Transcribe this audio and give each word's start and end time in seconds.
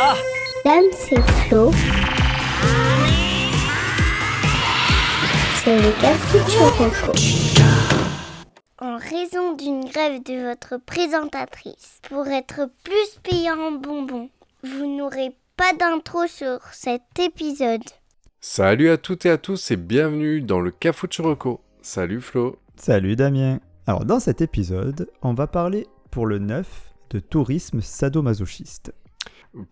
Ah 0.00 0.16
Dame, 0.64 0.84
c'est 0.92 1.20
Flo. 1.20 1.70
C'est 5.62 5.76
le 5.76 6.00
Café 6.00 6.38
En 8.78 8.96
raison 8.96 9.54
d'une 9.54 9.84
grève 9.84 10.22
de 10.24 10.48
votre 10.48 10.78
présentatrice, 10.84 12.00
pour 12.08 12.26
être 12.26 12.68
plus 12.82 13.20
payant 13.22 13.58
en 13.58 13.72
bonbons, 13.72 14.30
vous 14.64 14.96
n'aurez 14.96 15.36
pas 15.56 15.72
d'intro 15.78 16.26
sur 16.26 16.58
cet 16.72 17.02
épisode. 17.20 17.84
Salut 18.40 18.90
à 18.90 18.96
toutes 18.96 19.26
et 19.26 19.30
à 19.30 19.38
tous 19.38 19.70
et 19.70 19.76
bienvenue 19.76 20.40
dans 20.40 20.60
le 20.60 20.72
Cafuchuroco. 20.72 21.60
Salut 21.82 22.20
Flo. 22.20 22.58
Salut 22.76 23.14
Damien. 23.14 23.60
Alors 23.86 24.04
dans 24.04 24.20
cet 24.20 24.40
épisode, 24.40 25.08
on 25.22 25.34
va 25.34 25.46
parler 25.46 25.86
pour 26.10 26.26
le 26.26 26.38
neuf 26.38 26.92
de 27.10 27.20
tourisme 27.20 27.80
sadomasochiste, 27.80 28.92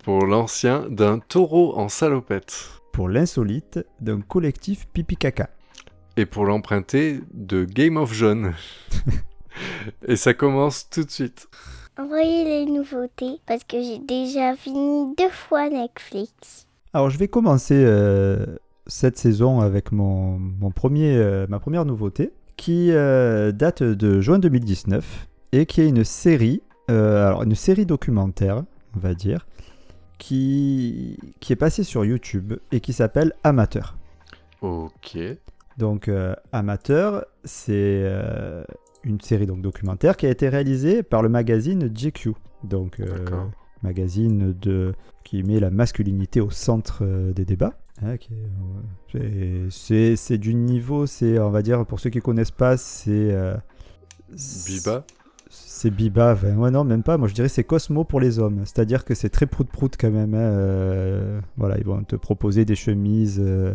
Pour 0.05 0.27
l'ancien 0.27 0.87
d'un 0.89 1.19
taureau 1.19 1.77
en 1.77 1.89
salopette. 1.89 2.81
pour 2.93 3.09
l'insolite 3.09 3.81
d'un 4.01 4.21
collectif 4.21 4.87
pipi 4.93 5.17
caca. 5.17 5.49
Et 6.17 6.27
pour 6.27 6.45
l'emprunté 6.45 7.21
de 7.33 7.65
Game 7.65 7.97
of 7.97 8.13
Jaune. 8.13 8.53
et 10.07 10.17
ça 10.17 10.35
commence 10.35 10.91
tout 10.91 11.05
de 11.05 11.11
suite. 11.11 11.49
Envoyez 11.99 12.45
les 12.45 12.67
nouveautés 12.67 13.41
parce 13.47 13.65
que 13.65 13.83
j'ai 13.83 13.99
déjà 13.99 14.55
fini 14.55 15.15
deux 15.17 15.31
fois 15.31 15.71
Netflix. 15.71 16.67
Alors 16.93 17.11
je 17.11 17.19
vais 17.19 17.29
commencer 17.29 17.83
euh, 17.85 18.45
cette 18.87 19.17
saison 19.17 19.61
avec 19.61 19.93
mon, 19.93 20.39
mon 20.39 20.71
premier, 20.71 21.17
euh, 21.17 21.47
ma 21.49 21.59
première 21.59 21.85
nouveauté 21.85 22.33
qui 22.57 22.93
euh, 22.93 23.53
date 23.53 23.83
de 23.83 24.21
juin 24.21 24.39
2019 24.39 25.29
et 25.53 25.67
qui 25.67 25.81
est 25.81 25.89
une 25.89 26.05
série, 26.05 26.63
euh, 26.91 27.27
alors 27.27 27.43
une 27.43 27.55
série 27.55 27.87
documentaire, 27.87 28.63
on 28.97 28.99
va 29.01 29.15
dire, 29.15 29.47
qui, 30.23 31.19
qui 31.41 31.53
est 31.53 31.57
passée 31.57 31.83
sur 31.83 32.05
YouTube 32.05 32.55
et 32.71 32.79
qui 32.79 32.93
s'appelle 32.93 33.33
Amateur. 33.43 33.97
Ok. 34.61 35.19
Donc 35.79 36.07
euh, 36.07 36.37
Amateur, 36.53 37.25
c'est 37.43 37.73
euh, 38.05 38.63
une 39.03 39.21
série 39.21 39.47
donc 39.47 39.63
documentaire 39.63 40.17
qui 40.17 40.27
a 40.27 40.31
été 40.31 40.49
réalisée 40.49 41.03
par 41.03 41.23
le 41.23 41.29
magazine 41.29 41.89
GQ. 41.93 42.35
Donc 42.63 43.01
euh, 43.01 43.07
magazine 43.83 44.53
de 44.53 44.95
qui 45.25 45.43
met 45.43 45.59
la 45.59 45.71
masculinité 45.71 46.41
au 46.41 46.51
centre 46.51 47.05
des 47.33 47.45
débats. 47.45 47.75
qui 48.21 48.33
est, 48.35 49.17
euh, 49.19 49.67
c'est- 49.71 50.15
c'est 50.15 50.39
du 50.39 50.55
niveau, 50.55 51.07
c'est 51.07 51.41
on 51.41 51.51
va 51.51 51.63
dire 51.63 51.85
pour 51.85 51.99
ceux 51.99 52.11
qui 52.11 52.21
connaissent 52.21 52.51
pas, 52.53 52.77
c'est 52.77 53.35
Biba? 54.69 55.05
C'est 55.55 55.91
Biba, 55.91 56.33
enfin, 56.33 56.57
ouais, 56.57 56.71
non, 56.71 56.83
même 56.85 57.03
pas. 57.03 57.19
Moi, 57.19 57.29
je 57.29 57.35
dirais 57.35 57.49
c'est 57.49 57.65
Cosmo 57.65 58.05
pour 58.05 58.21
les 58.21 58.39
hommes. 58.39 58.61
C'est-à-dire 58.65 59.05
que 59.05 59.15
c'est 59.15 59.29
très 59.29 59.47
prout-prout 59.47 59.97
quand 59.99 60.11
même. 60.11 60.35
hein, 60.35 60.39
euh, 60.39 61.41
voilà, 61.57 61.77
ils 61.79 61.85
vont 61.85 62.03
te 62.05 62.17
proposer 62.17 62.65
des 62.65 62.75
chemises 62.75 63.39
euh, 63.45 63.75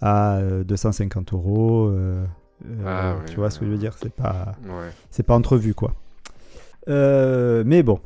à 0.00 0.36
euh, 0.38 0.64
250 0.64 1.32
euros. 1.34 1.88
euh, 1.88 2.24
euh, 2.66 2.84
Ah, 2.86 3.16
tu 3.28 3.36
vois 3.36 3.50
ce 3.50 3.58
que 3.58 3.66
je 3.66 3.70
veux 3.70 3.76
dire? 3.78 3.94
C'est 4.00 4.12
pas, 4.14 4.52
Ouais. 4.64 4.88
c'est 5.10 5.22
pas 5.24 5.34
entrevu, 5.34 5.74
quoi. 5.74 5.94
Mais 6.88 7.82
bon, 7.82 8.00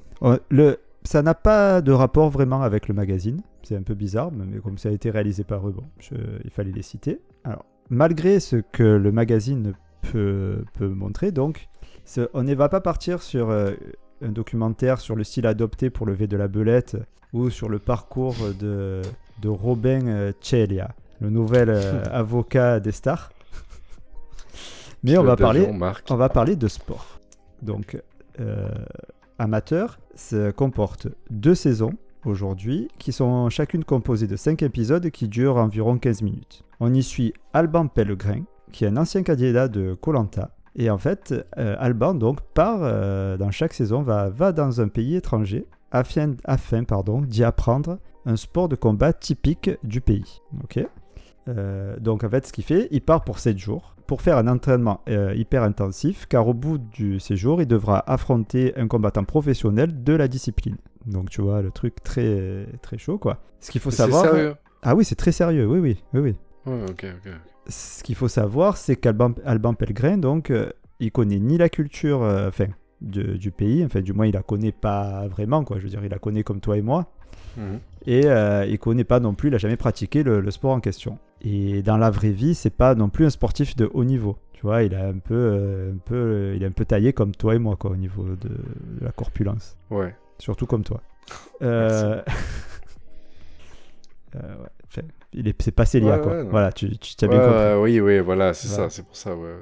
le, 0.50 0.78
ça 1.04 1.22
n'a 1.22 1.34
pas 1.34 1.80
de 1.82 1.92
rapport 1.92 2.30
vraiment 2.30 2.62
avec 2.62 2.88
le 2.88 2.94
magazine. 2.94 3.40
C'est 3.62 3.76
un 3.76 3.82
peu 3.82 3.94
bizarre, 3.94 4.30
mais 4.32 4.58
comme 4.60 4.78
ça 4.78 4.88
a 4.88 4.92
été 4.92 5.10
réalisé 5.10 5.44
par 5.44 5.66
eux, 5.68 5.72
bon, 5.72 5.82
je- 5.98 6.14
il 6.44 6.50
fallait 6.50 6.72
les 6.72 6.82
citer. 6.82 7.20
Alors, 7.44 7.64
malgré 7.90 8.38
ce 8.40 8.56
que 8.56 8.82
le 8.84 9.10
magazine 9.12 9.74
peut, 10.12 10.64
peut 10.74 10.88
montrer, 10.88 11.32
donc, 11.32 11.68
on 12.34 12.42
ne 12.42 12.54
va 12.54 12.68
pas 12.68 12.80
partir 12.80 13.22
sur 13.22 13.50
euh, 13.50 13.72
un 14.22 14.30
documentaire 14.30 15.00
sur 15.00 15.16
le 15.16 15.24
style 15.24 15.46
adopté 15.46 15.90
pour 15.90 16.06
lever 16.06 16.26
de 16.26 16.36
la 16.36 16.48
belette 16.48 16.96
ou 17.32 17.50
sur 17.50 17.68
le 17.68 17.78
parcours 17.78 18.36
de, 18.58 19.02
de 19.40 19.48
Robin 19.48 20.06
euh, 20.06 20.32
Celia, 20.40 20.94
le 21.20 21.30
nouvel 21.30 21.68
euh, 21.70 22.02
avocat 22.10 22.80
des 22.80 22.92
stars. 22.92 23.30
Mais 25.02 25.18
on 25.18 25.22
va 25.22 25.36
parler, 25.36 25.68
on 26.10 26.16
va 26.16 26.28
parler 26.28 26.56
de 26.56 26.68
sport. 26.68 27.20
Donc, 27.62 28.00
euh, 28.40 28.68
Amateur 29.38 29.98
se 30.14 30.50
comporte 30.50 31.08
deux 31.30 31.54
saisons 31.54 31.92
aujourd'hui, 32.24 32.88
qui 32.98 33.12
sont 33.12 33.48
chacune 33.50 33.84
composées 33.84 34.26
de 34.26 34.34
5 34.34 34.62
épisodes 34.62 35.10
qui 35.10 35.28
durent 35.28 35.58
environ 35.58 35.98
15 35.98 36.22
minutes. 36.22 36.64
On 36.80 36.92
y 36.92 37.02
suit 37.02 37.34
Alban 37.52 37.86
Pellegrin, 37.86 38.42
qui 38.72 38.84
est 38.84 38.88
un 38.88 38.96
ancien 38.96 39.22
candidat 39.22 39.68
de 39.68 39.94
Colanta. 39.94 40.55
Et 40.76 40.90
en 40.90 40.98
fait, 40.98 41.34
euh, 41.58 41.74
Alban 41.78 42.14
donc 42.14 42.40
part 42.54 42.80
euh, 42.82 43.36
dans 43.38 43.50
chaque 43.50 43.72
saison, 43.72 44.02
va, 44.02 44.28
va 44.28 44.52
dans 44.52 44.80
un 44.80 44.88
pays 44.88 45.16
étranger 45.16 45.66
afin, 45.90 46.34
afin 46.44 46.84
pardon, 46.84 47.22
d'y 47.22 47.42
apprendre 47.44 47.98
un 48.26 48.36
sport 48.36 48.68
de 48.68 48.76
combat 48.76 49.12
typique 49.12 49.70
du 49.82 50.00
pays. 50.00 50.42
Ok 50.62 50.84
Euh, 51.48 51.96
donc 52.00 52.24
en 52.24 52.28
fait, 52.28 52.44
ce 52.44 52.52
qu'il 52.52 52.64
fait, 52.64 52.88
il 52.90 53.00
part 53.00 53.22
pour 53.22 53.38
7 53.38 53.56
jours 53.56 53.94
pour 54.08 54.20
faire 54.20 54.36
un 54.36 54.48
entraînement 54.48 55.00
hyper 55.34 55.62
intensif, 55.64 56.26
car 56.26 56.46
au 56.46 56.54
bout 56.54 56.78
du 56.78 57.18
séjour, 57.18 57.60
il 57.60 57.66
devra 57.66 58.04
affronter 58.08 58.72
un 58.76 58.86
combattant 58.88 59.24
professionnel 59.24 60.02
de 60.04 60.12
la 60.12 60.28
discipline. 60.28 60.76
Donc 61.06 61.30
tu 61.30 61.40
vois, 61.40 61.62
le 61.62 61.70
truc 61.70 62.02
très 62.02 62.66
très 62.82 62.98
chaud 62.98 63.18
quoi. 63.18 63.38
Ce 63.60 63.70
qu'il 63.70 63.80
faut 63.80 63.90
C'est 63.90 63.98
savoir. 63.98 64.22
sérieux 64.24 64.54
Ah 64.82 64.94
oui, 64.94 65.04
c'est 65.04 65.14
très 65.16 65.32
sérieux, 65.32 65.66
oui, 65.66 65.78
oui, 65.78 65.98
oui, 66.14 66.20
oui. 66.20 66.36
Ouais, 66.66 66.84
ok, 66.88 67.06
ok. 67.16 67.32
Ce 67.68 68.02
qu'il 68.02 68.14
faut 68.14 68.28
savoir, 68.28 68.76
c'est 68.76 68.96
qu'Alban 68.96 69.32
Alban 69.44 69.74
Pellegrin, 69.74 70.18
donc, 70.18 70.50
euh, 70.50 70.70
il 71.00 71.12
connaît 71.12 71.38
ni 71.38 71.58
la 71.58 71.68
culture, 71.68 72.22
euh, 72.22 72.48
enfin, 72.48 72.66
du 73.00 73.50
pays, 73.50 73.84
enfin, 73.84 74.00
du 74.00 74.12
moins, 74.12 74.26
il 74.26 74.34
la 74.34 74.42
connaît 74.42 74.72
pas 74.72 75.26
vraiment, 75.28 75.64
quoi. 75.64 75.78
Je 75.78 75.84
veux 75.84 75.90
dire, 75.90 76.04
il 76.04 76.10
la 76.10 76.18
connaît 76.18 76.42
comme 76.42 76.60
toi 76.60 76.76
et 76.76 76.82
moi. 76.82 77.10
Mhm. 77.56 77.80
Et 78.06 78.26
euh, 78.26 78.64
il 78.66 78.78
connaît 78.78 79.04
pas 79.04 79.20
non 79.20 79.34
plus, 79.34 79.48
il 79.48 79.54
a 79.54 79.58
jamais 79.58 79.76
pratiqué 79.76 80.22
le, 80.22 80.40
le 80.40 80.50
sport 80.50 80.72
en 80.72 80.80
question. 80.80 81.18
Et 81.42 81.82
dans 81.82 81.96
la 81.96 82.10
vraie 82.10 82.30
vie, 82.30 82.54
c'est 82.54 82.70
pas 82.70 82.94
non 82.94 83.08
plus 83.08 83.26
un 83.26 83.30
sportif 83.30 83.76
de 83.76 83.90
haut 83.92 84.04
niveau. 84.04 84.36
Tu 84.52 84.62
vois, 84.62 84.84
il 84.84 84.94
a 84.94 85.06
un 85.06 85.18
peu, 85.18 85.34
euh, 85.34 85.92
un 85.92 85.98
peu, 85.98 86.54
il 86.56 86.62
est 86.62 86.66
un 86.66 86.72
peu 86.72 86.84
taillé 86.84 87.12
comme 87.12 87.32
toi 87.32 87.54
et 87.54 87.58
moi, 87.58 87.76
quoi, 87.76 87.90
au 87.90 87.96
niveau 87.96 88.24
de, 88.24 88.48
de 88.48 89.04
la 89.04 89.12
corpulence. 89.12 89.76
Ouais. 89.90 90.14
Surtout 90.38 90.66
comme 90.66 90.84
toi. 90.84 91.02
Euh... 91.62 92.22
euh, 94.36 94.56
ouais, 94.62 94.68
il 95.32 95.48
est, 95.48 95.60
c'est 95.62 95.70
pas 95.72 95.84
Célia, 95.84 96.16
Ouais, 96.16 96.22
quoi. 96.22 96.32
ouais, 96.32 96.42
voilà, 96.44 96.72
tu, 96.72 96.96
tu 96.98 97.14
Ouais, 97.24 97.28
bien 97.28 97.38
compris. 97.40 97.74
oui, 97.82 98.00
oui, 98.00 98.18
voilà, 98.20 98.54
c'est 98.54 98.68
ça, 98.68 98.88
c'est 98.90 99.04
pour 99.04 99.16
ça, 99.16 99.34
ouais. 99.36 99.56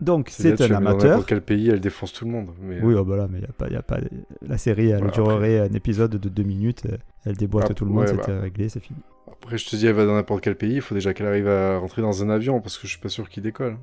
Donc, 0.00 0.30
C'est 0.30 0.60
un 0.60 0.74
amateur. 0.74 1.18
Dans 1.18 1.22
quel 1.24 1.42
pays 1.42 1.68
elle 1.70 1.78
défonce 1.80 2.12
tout 2.12 2.24
le 2.24 2.32
monde. 2.32 2.50
Mais, 2.60 2.80
Oui, 2.82 2.94
oh, 2.98 3.04
bah 3.04 3.16
là, 3.16 3.28
mais 3.30 3.38
y 3.40 3.44
a 3.44 3.52
pas, 3.56 3.68
y 3.68 3.76
a 3.76 3.82
pas... 3.82 3.98
la 4.44 4.58
série, 4.58 4.88
elle 4.90 4.96
Voilà, 4.98 5.12
durerait 5.12 5.58
un 5.60 5.72
épisode 5.74 6.16
de 6.16 6.28
deux 6.28 6.42
minutes. 6.42 6.82
euh, 6.90 6.96
Elle 7.24 7.36
déboîte 7.36 7.68
Ah, 7.70 7.74
tout 7.74 7.84
le 7.84 7.92
monde, 7.92 8.00
ouais, 8.00 8.06
c'était 8.08 8.32
bah. 8.32 8.40
réglé, 8.40 8.68
c'est 8.68 8.80
fini. 8.80 8.98
Après, 9.30 9.56
je 9.58 9.68
te 9.68 9.76
dis, 9.76 9.86
elle 9.86 9.94
va 9.94 10.04
dans 10.04 10.14
n'importe 10.14 10.42
quel 10.42 10.56
pays, 10.56 10.74
il 10.74 10.80
faut 10.80 10.94
déjà 10.96 11.14
qu'elle 11.14 11.28
arrive 11.28 11.46
à 11.46 11.78
rentrer 11.78 12.02
dans 12.02 12.20
un 12.24 12.30
avion 12.30 12.60
parce 12.60 12.78
que 12.78 12.88
je 12.88 12.92
suis 12.92 13.00
pas 13.00 13.08
sûr 13.10 13.28
qu'il 13.28 13.44
décolle. 13.44 13.76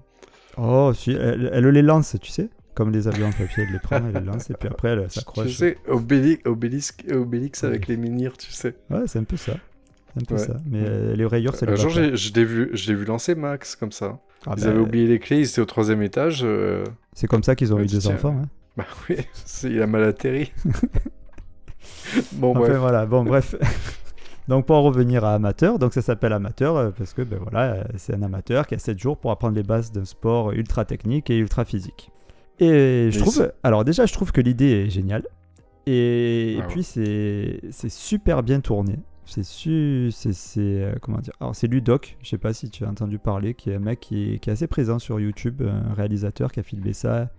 Oh, 0.57 0.91
si, 0.93 1.11
elle, 1.11 1.49
elle 1.53 1.67
les 1.67 1.81
lance, 1.81 2.17
tu 2.21 2.31
sais 2.31 2.49
Comme 2.73 2.91
les 2.91 3.07
avions 3.07 3.27
en 3.27 3.31
papier, 3.31 3.63
elle 3.65 3.71
les 3.71 3.79
prend, 3.79 3.97
elle 4.05 4.13
les 4.13 4.19
lance, 4.29 4.49
et 4.49 4.55
puis 4.55 4.67
après, 4.67 4.89
elle 4.89 5.03
Tu 5.07 5.19
s'accroche. 5.19 5.53
sais, 5.55 5.77
Obélix, 5.87 6.41
Obélix, 6.45 6.97
Obélix 7.13 7.61
Ouais. 7.63 7.69
avec 7.69 7.87
les 7.87 7.95
menhirs, 7.95 8.35
tu 8.37 8.51
sais. 8.51 8.75
Ouais, 8.89 9.03
c'est 9.05 9.19
un 9.19 9.23
peu 9.23 9.37
ça. 9.37 9.53
C'est 10.13 10.21
un 10.21 10.25
peu 10.25 10.35
Ouais. 10.35 10.39
ça. 10.47 10.57
Mais 10.65 10.79
euh, 10.83 11.15
les 11.15 11.25
rayures, 11.25 11.55
ça 11.55 11.65
Un 11.65 11.69
les 11.71 11.75
va 11.75 11.81
jour, 11.81 11.91
je 11.91 12.33
l'ai 12.33 12.45
vu, 12.45 12.69
je 12.73 12.87
l'ai 12.91 12.95
vu 12.95 13.05
lancer 13.05 13.35
Max 13.35 13.75
comme 13.75 13.91
ça. 13.91 14.19
Ah 14.47 14.53
Ils 14.57 14.63
bah, 14.63 14.69
avaient 14.69 14.79
oublié 14.79 15.07
les 15.07 15.19
clés, 15.19 15.39
ils 15.39 15.47
étaient 15.49 15.61
au 15.61 15.65
troisième 15.65 16.01
étage. 16.01 16.41
euh, 16.43 16.83
C'est 17.13 17.27
comme 17.27 17.43
ça 17.43 17.55
qu'ils 17.55 17.73
ont 17.73 17.77
Ouais, 17.77 17.83
eu 17.83 17.87
deux 17.87 17.99
tiens. 17.99 18.15
enfants. 18.15 18.37
hein. 18.43 18.47
Bah 18.77 18.85
oui, 19.09 19.17
c'est- 19.33 19.69
il 19.69 19.81
a 19.81 19.87
mal 19.87 20.03
atterri. 20.05 20.53
bon, 22.33 22.51
Enfin, 22.51 22.59
bref. 22.61 22.77
voilà, 22.77 23.05
bon, 23.05 23.23
bref. 23.23 23.55
donc, 24.47 24.65
pour 24.65 24.75
en 24.77 24.83
revenir 24.83 25.25
à 25.25 25.33
amateur, 25.35 25.79
donc 25.79 25.93
ça 25.93 26.01
s'appelle 26.01 26.33
amateur 26.33 26.77
euh, 26.77 26.89
parce 26.97 27.13
que, 27.13 27.21
ben 27.21 27.39
voilà, 27.41 27.73
euh, 27.73 27.83
c'est 27.97 28.13
un 28.15 28.21
amateur 28.23 28.67
qui 28.67 28.75
a 28.75 28.79
7 28.79 28.97
jours 28.99 29.17
pour 29.17 29.31
apprendre 29.31 29.55
les 29.55 29.63
bases 29.63 29.91
d'un 29.91 30.05
sport 30.05 30.51
ultra 30.51 30.85
technique 30.85 31.29
et 31.29 31.37
ultra 31.37 31.65
physique. 31.65 32.11
Et 32.59 33.09
je 33.11 33.17
Mais 33.17 33.21
trouve, 33.21 33.33
c'est- 33.35 33.51
alors 33.63 33.83
déjà, 33.85 34.05
je 34.05 34.13
trouve 34.13 34.31
que 34.31 34.41
l'idée 34.41 34.85
est 34.85 34.89
géniale. 34.89 35.23
Et, 35.85 36.53
et 36.53 36.57
Ah 36.57 36.61
ouais. 36.61 36.67
puis, 36.69 36.83
c'est 36.83 37.61
c'est 37.71 37.89
super 37.91 38.43
bien 38.43 38.59
tourné. 38.59 38.95
C'est 39.29 39.43
su, 39.43 40.09
c'est, 40.11 40.57
euh, 40.57 40.95
comment 41.01 41.19
dire 41.19 41.33
Alors, 41.39 41.55
c'est 41.55 41.67
Ludoc, 41.67 42.17
je 42.21 42.29
sais 42.29 42.37
pas 42.37 42.53
si 42.53 42.69
tu 42.69 42.83
as 42.83 42.89
entendu 42.89 43.19
parler, 43.19 43.53
qui 43.53 43.69
est 43.69 43.75
un 43.75 43.79
mec 43.79 43.99
qui 43.99 44.33
est, 44.33 44.47
assez 44.47 44.67
présent 44.67 44.99
sur 44.99 45.19
YouTube, 45.19 45.61
un 45.61 45.93
réalisateur 45.93 46.51
qui 46.51 46.59
a 46.59 46.63
filmé 46.63 46.93
ça. 46.93 47.29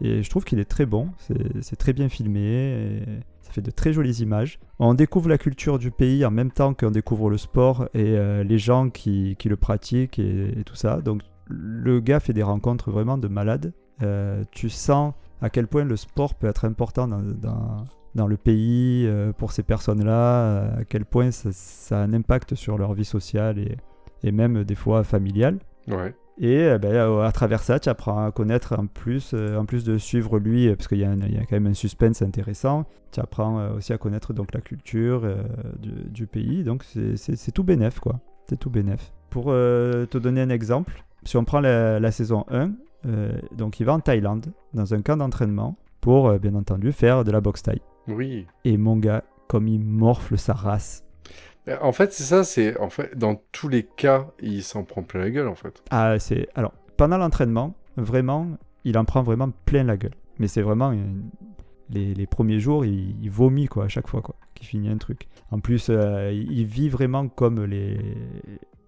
Et 0.00 0.22
je 0.22 0.28
trouve 0.28 0.44
qu'il 0.44 0.58
est 0.58 0.66
très 0.66 0.84
bon, 0.84 1.08
c'est, 1.18 1.76
très 1.76 1.92
bien 1.92 2.08
filmé, 2.08 3.00
ça 3.40 3.52
fait 3.52 3.62
de 3.62 3.70
très 3.70 3.92
jolies 3.92 4.20
images. 4.22 4.58
On 4.78 4.92
découvre 4.92 5.28
la 5.28 5.38
culture 5.38 5.78
du 5.78 5.90
pays 5.90 6.24
en 6.26 6.30
même 6.30 6.50
temps 6.50 6.74
qu'on 6.74 6.90
découvre 6.90 7.30
le 7.30 7.38
sport 7.38 7.88
et 7.94 8.16
euh, 8.16 8.44
les 8.44 8.58
gens 8.58 8.90
qui, 8.90 9.36
qui 9.38 9.48
le 9.48 9.56
pratiquent 9.56 10.18
et, 10.18 10.58
et 10.58 10.64
tout 10.64 10.74
ça. 10.74 11.00
Donc 11.00 11.22
le 11.48 12.00
gars 12.00 12.20
fait 12.20 12.32
des 12.32 12.42
rencontres 12.42 12.90
vraiment 12.90 13.18
de 13.18 13.28
malades. 13.28 13.72
Euh, 14.02 14.44
tu 14.50 14.68
sens 14.68 15.14
à 15.40 15.50
quel 15.50 15.66
point 15.66 15.84
le 15.84 15.96
sport 15.96 16.34
peut 16.34 16.46
être 16.46 16.64
important 16.64 17.08
dans, 17.08 17.22
dans, 17.22 17.84
dans 18.16 18.26
le 18.26 18.36
pays 18.36 19.06
euh, 19.06 19.32
pour 19.32 19.52
ces 19.52 19.62
personnes-là, 19.62 20.40
euh, 20.40 20.80
à 20.80 20.84
quel 20.84 21.04
point 21.04 21.30
ça, 21.30 21.50
ça 21.52 22.00
a 22.00 22.02
un 22.02 22.12
impact 22.12 22.54
sur 22.56 22.78
leur 22.78 22.94
vie 22.94 23.04
sociale 23.04 23.58
et, 23.58 23.76
et 24.24 24.32
même 24.32 24.64
des 24.64 24.74
fois 24.74 25.04
familiale. 25.04 25.58
Ouais. 25.86 26.14
Et 26.38 26.64
euh, 26.64 26.78
ben, 26.78 26.92
euh, 26.92 27.22
à 27.22 27.30
travers 27.32 27.62
ça, 27.62 27.78
tu 27.78 27.88
apprends 27.88 28.26
à 28.26 28.30
connaître 28.32 28.74
en 28.78 28.86
plus, 28.86 29.34
en 29.34 29.64
plus 29.64 29.84
de 29.84 29.96
suivre 29.98 30.38
lui, 30.38 30.68
parce 30.74 30.88
qu'il 30.88 30.98
y, 30.98 31.04
a 31.04 31.14
y 31.14 31.36
quand 31.46 31.52
même 31.52 31.66
un 31.68 31.74
suspense 31.74 32.20
intéressant, 32.22 32.84
tu 33.12 33.20
apprends 33.20 33.70
aussi 33.72 33.92
à 33.92 33.98
connaître 33.98 34.32
donc, 34.32 34.52
la 34.52 34.60
culture 34.60 35.22
euh, 35.24 35.36
du, 35.78 35.90
du 36.10 36.26
pays. 36.26 36.64
Donc 36.64 36.84
c'est- 36.84 37.52
tout 37.52 37.64
bénef, 37.64 38.00
quoi. 38.00 38.20
C'est 38.48 38.58
tout 38.58 38.70
bénef. 38.70 39.12
Pour 39.30 39.46
euh, 39.48 40.06
te 40.06 40.18
donner 40.18 40.40
un 40.40 40.50
exemple, 40.50 41.04
si 41.24 41.36
on 41.36 41.44
prend 41.44 41.60
la, 41.60 42.00
la 42.00 42.10
saison 42.10 42.44
1, 42.50 42.72
euh, 43.06 43.32
donc 43.56 43.80
il 43.80 43.84
va 43.84 43.92
en 43.94 44.00
Thaïlande, 44.00 44.46
dans 44.74 44.94
un 44.94 45.02
camp 45.02 45.16
d'entraînement, 45.16 45.76
pour 46.00 46.38
bien 46.38 46.54
entendu 46.54 46.92
faire 46.92 47.24
de 47.24 47.30
la 47.32 47.40
boxe 47.40 47.62
thaï. 47.62 47.80
Oui. 48.08 48.46
Et 48.64 48.76
mon 48.76 48.96
gars, 48.96 49.24
comme 49.48 49.68
il 49.68 49.80
morfle 49.80 50.38
sa 50.38 50.52
race. 50.54 51.04
Euh, 51.68 51.76
En 51.80 51.92
fait, 51.92 52.12
c'est 52.12 52.24
ça, 52.24 52.44
c'est 52.44 52.78
en 52.78 52.90
fait 52.90 53.16
dans 53.16 53.40
tous 53.52 53.68
les 53.68 53.84
cas, 53.84 54.28
il 54.40 54.62
s'en 54.62 54.84
prend 54.84 55.02
plein 55.02 55.20
la 55.20 55.30
gueule 55.30 55.48
en 55.48 55.54
fait. 55.54 55.82
Ah, 55.90 56.18
c'est. 56.18 56.48
Alors, 56.54 56.72
pendant 56.96 57.18
l'entraînement, 57.18 57.74
vraiment, 57.96 58.48
il 58.84 58.96
en 58.98 59.04
prend 59.04 59.22
vraiment 59.22 59.50
plein 59.64 59.84
la 59.84 59.96
gueule. 59.96 60.14
Mais 60.38 60.48
c'est 60.48 60.62
vraiment. 60.62 60.92
euh, 60.92 60.96
Les, 61.88 62.14
les 62.14 62.26
premiers 62.26 62.58
jours, 62.58 62.84
il, 62.84 63.14
il 63.22 63.30
vomit, 63.30 63.66
quoi, 63.68 63.84
à 63.84 63.88
chaque 63.88 64.08
fois, 64.08 64.20
quoi, 64.20 64.34
qu'il 64.54 64.66
finit 64.66 64.88
un 64.88 64.98
truc. 64.98 65.28
En 65.52 65.60
plus, 65.60 65.86
euh, 65.88 66.32
il 66.32 66.64
vit 66.66 66.88
vraiment 66.88 67.28
comme 67.28 67.64
les, 67.64 67.96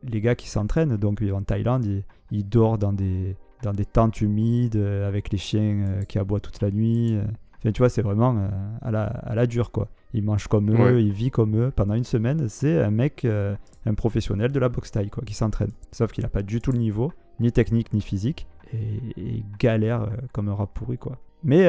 les 0.03 0.21
gars 0.21 0.35
qui 0.35 0.49
s'entraînent. 0.49 0.97
Donc, 0.97 1.23
en 1.33 1.43
Thaïlande, 1.43 1.85
il, 1.85 2.03
il 2.33 2.49
dort 2.49 2.77
dans 2.77 2.93
des, 2.93 3.37
dans 3.63 3.73
des 3.73 3.85
tentes 3.85 4.21
humides, 4.21 4.75
euh, 4.77 5.07
avec 5.07 5.31
les 5.31 5.39
chiens 5.39 6.01
qui 6.09 6.19
aboient 6.19 6.41
toute 6.41 6.61
la 6.61 6.73
nuit. 6.73 7.17
Enfin, 7.59 7.73
tu 7.73 7.79
vois, 7.81 7.89
c'est 7.89 8.03
vraiment 8.03 8.37
euh, 8.39 8.49
à, 8.83 8.91
la, 8.91 9.05
à 9.05 9.35
la 9.35 9.47
dure, 9.47 9.71
quoi. 9.73 9.89
Il 10.15 10.23
mange 10.25 10.47
comme 10.49 10.71
eux, 10.71 10.77
Ouais. 10.95 11.03
il 11.05 11.13
vit 11.13 11.31
comme 11.31 11.57
eux. 11.57 11.71
Pendant 11.75 11.95
une 11.95 12.05
semaine, 12.05 12.49
c'est 12.49 12.81
un 12.83 12.91
mec, 12.91 13.25
euh, 13.25 13.55
un 13.85 13.95
professionnel 13.95 14.53
de 14.53 14.59
la 14.61 14.69
boxe 14.69 14.91
thaï, 14.93 15.11
quoi, 15.11 15.25
qui 15.25 15.35
s'entraîne. 15.35 15.71
Sauf 15.93 16.13
qu'il 16.13 16.23
n'a 16.23 16.31
pas 16.31 16.43
du 16.43 16.61
tout 16.61 16.73
le 16.73 16.79
niveau, 16.79 17.13
ni 17.41 17.51
technique, 17.53 17.93
ni 17.93 18.01
physique, 18.01 18.47
et, 18.73 18.77
et 19.21 19.25
il 19.39 19.45
galère 19.59 20.03
euh, 20.03 20.07
comme 20.33 20.49
un 20.49 20.55
rat 20.55 20.67
pourri, 20.69 20.99
quoi. 20.99 21.17
Mais, 21.45 21.69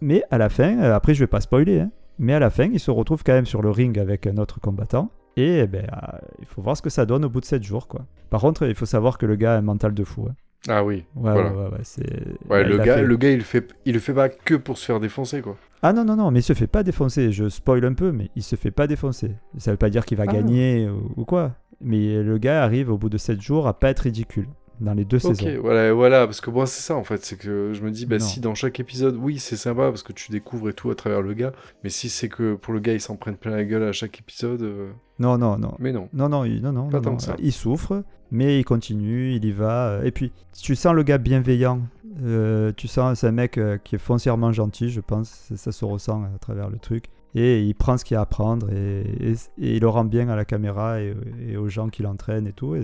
mais 0.00 0.22
à 0.30 0.38
la 0.38 0.48
fin, 0.48 0.78
après 0.78 1.12
je 1.12 1.18
vais 1.20 1.26
pas 1.26 1.40
spoiler, 1.40 1.80
hein, 1.80 1.90
mais 2.20 2.34
à 2.34 2.38
la 2.38 2.50
fin, 2.50 2.68
il 2.72 2.78
se 2.78 2.92
retrouve 2.92 3.24
quand 3.24 3.32
même 3.32 3.46
sur 3.46 3.62
le 3.62 3.70
ring 3.70 3.98
avec 3.98 4.28
un 4.28 4.36
autre 4.36 4.60
combattant, 4.60 5.10
et 5.36 5.58
eh 5.60 5.66
ben, 5.66 5.86
il 6.38 6.46
faut 6.46 6.62
voir 6.62 6.76
ce 6.76 6.82
que 6.82 6.90
ça 6.90 7.04
donne 7.04 7.24
au 7.24 7.28
bout 7.28 7.40
de 7.40 7.44
7 7.44 7.62
jours, 7.64 7.88
quoi. 7.88 8.06
Par 8.30 8.40
contre, 8.40 8.64
il 8.68 8.76
faut 8.76 8.86
savoir 8.86 9.18
que 9.18 9.26
le 9.26 9.34
gars 9.34 9.54
a 9.54 9.58
un 9.58 9.62
mental 9.62 9.92
de 9.92 10.04
fou. 10.04 10.26
hein. 10.30 10.34
Ah 10.66 10.84
oui. 10.84 11.04
Ouais, 11.14 11.32
Voilà. 11.32 11.50
ouais, 11.52 11.78
c'est... 11.82 12.02
Ouais, 12.50 12.64
le 12.64 12.78
gars, 12.78 12.96
fait- 12.96 13.04
le 13.04 13.16
gars, 13.16 13.30
il 13.30 13.38
le 13.38 13.44
fait, 13.44 13.68
il 13.84 13.94
le 13.94 14.00
fait 14.00 14.12
pas 14.12 14.28
que 14.28 14.54
pour 14.54 14.76
se 14.78 14.84
faire 14.84 14.98
défoncer 15.00 15.40
quoi. 15.40 15.56
Ah 15.82 15.92
non, 15.92 16.04
non, 16.04 16.16
non, 16.16 16.30
mais 16.32 16.40
il 16.40 16.42
se 16.42 16.52
fait 16.54 16.66
pas 16.66 16.82
défoncer. 16.82 17.30
Je 17.30 17.48
spoil 17.48 17.84
un 17.84 17.94
peu, 17.94 18.10
mais 18.10 18.30
il 18.34 18.42
se 18.42 18.56
fait 18.56 18.72
pas 18.72 18.86
défoncer. 18.88 19.30
Ça 19.58 19.70
veut 19.70 19.76
pas 19.76 19.90
dire 19.90 20.04
qu'il 20.04 20.18
va 20.18 20.24
Ah. 20.26 20.32
gagner 20.32 20.88
ou, 20.88 21.12
ou 21.16 21.24
quoi. 21.24 21.54
Mais 21.80 22.20
le 22.22 22.38
gars 22.38 22.64
arrive 22.64 22.90
au 22.90 22.98
bout 22.98 23.08
de 23.08 23.18
7 23.18 23.40
jours 23.40 23.68
à 23.68 23.78
pas 23.78 23.90
être 23.90 24.00
ridicule 24.00 24.48
dans 24.80 24.94
les 24.94 25.04
deux 25.04 25.24
Ok, 25.26 25.36
saisons. 25.36 25.60
voilà, 25.60 25.92
voilà, 25.92 26.26
parce 26.26 26.40
que 26.40 26.50
moi 26.50 26.66
c'est 26.66 26.80
ça 26.82 26.94
en 26.96 27.04
fait, 27.04 27.24
c'est 27.24 27.36
que 27.36 27.72
je 27.74 27.82
me 27.82 27.90
dis, 27.90 28.06
bah 28.06 28.18
Non. 28.18 28.24
si 28.24 28.40
dans 28.40 28.54
chaque 28.54 28.78
épisode, 28.80 29.16
oui 29.16 29.38
c'est 29.38 29.56
sympa 29.56 29.88
parce 29.88 30.02
que 30.02 30.12
tu 30.12 30.30
découvres 30.30 30.68
et 30.68 30.72
tout 30.72 30.90
à 30.90 30.94
travers 30.94 31.20
le 31.22 31.34
gars, 31.34 31.52
mais 31.84 31.90
si 31.90 32.08
c'est 32.08 32.28
que 32.28 32.54
pour 32.54 32.72
le 32.74 32.80
gars 32.80 32.92
il 32.94 33.00
s'en 33.00 33.16
prenne 33.16 33.36
plein 33.36 33.50
la 33.52 33.64
gueule 33.64 33.82
à 33.82 33.92
chaque 33.92 34.18
épisode, 34.20 34.62
euh, 34.62 34.90
Non, 35.18 35.36
non, 35.38 35.58
non. 35.58 35.74
mais 35.78 35.92
non. 35.92 36.08
Non, 36.12 36.28
non, 36.28 36.44
il, 36.44 36.62
non, 36.62 36.72
non, 36.72 36.88
Pas 36.88 36.98
non, 36.98 37.02
tant 37.02 37.10
non. 37.10 37.16
que 37.16 37.22
ça. 37.22 37.34
Il 37.40 37.52
souffre, 37.52 38.04
mais 38.30 38.58
il 38.60 38.64
continue, 38.64 39.32
il 39.34 39.44
y 39.44 39.52
va. 39.52 40.00
Et 40.04 40.10
puis, 40.12 40.32
tu 40.60 40.76
sens 40.76 40.94
le 40.94 41.02
gars 41.02 41.18
bienveillant. 41.18 41.80
euh, 42.22 42.72
tu 42.76 42.88
sens, 42.88 43.20
c'est 43.20 43.26
un 43.28 43.32
mec 43.32 43.58
euh, 43.58 43.78
qui 43.82 43.94
est 43.94 43.98
foncièrement 43.98 44.52
gentil, 44.52 44.90
je 44.90 45.00
pense. 45.00 45.50
Ça, 45.56 45.70
se 45.72 45.84
ressent 45.84 46.22
à 46.24 46.38
travers 46.38 46.68
le 46.70 46.78
truc. 46.78 47.06
Et 47.34 47.62
il 47.62 47.74
prend 47.74 47.96
ce 47.98 48.04
qu'il 48.04 48.14
y 48.14 48.18
a 48.18 48.22
à 48.22 48.26
prendre 48.26 48.70
et, 48.72 49.00
et- 49.20 49.32
et 49.58 49.76
il 49.76 49.80
le 49.82 49.88
rend 49.88 50.04
bien 50.04 50.28
à 50.30 50.34
la 50.36 50.44
caméra 50.46 51.00
et, 51.00 51.14
et 51.46 51.56
aux 51.58 51.68
gens 51.68 51.88
qui 51.90 52.02
l'entraînent 52.02 52.46
et 52.46 52.52
tout. 52.52 52.74
Et 52.74 52.82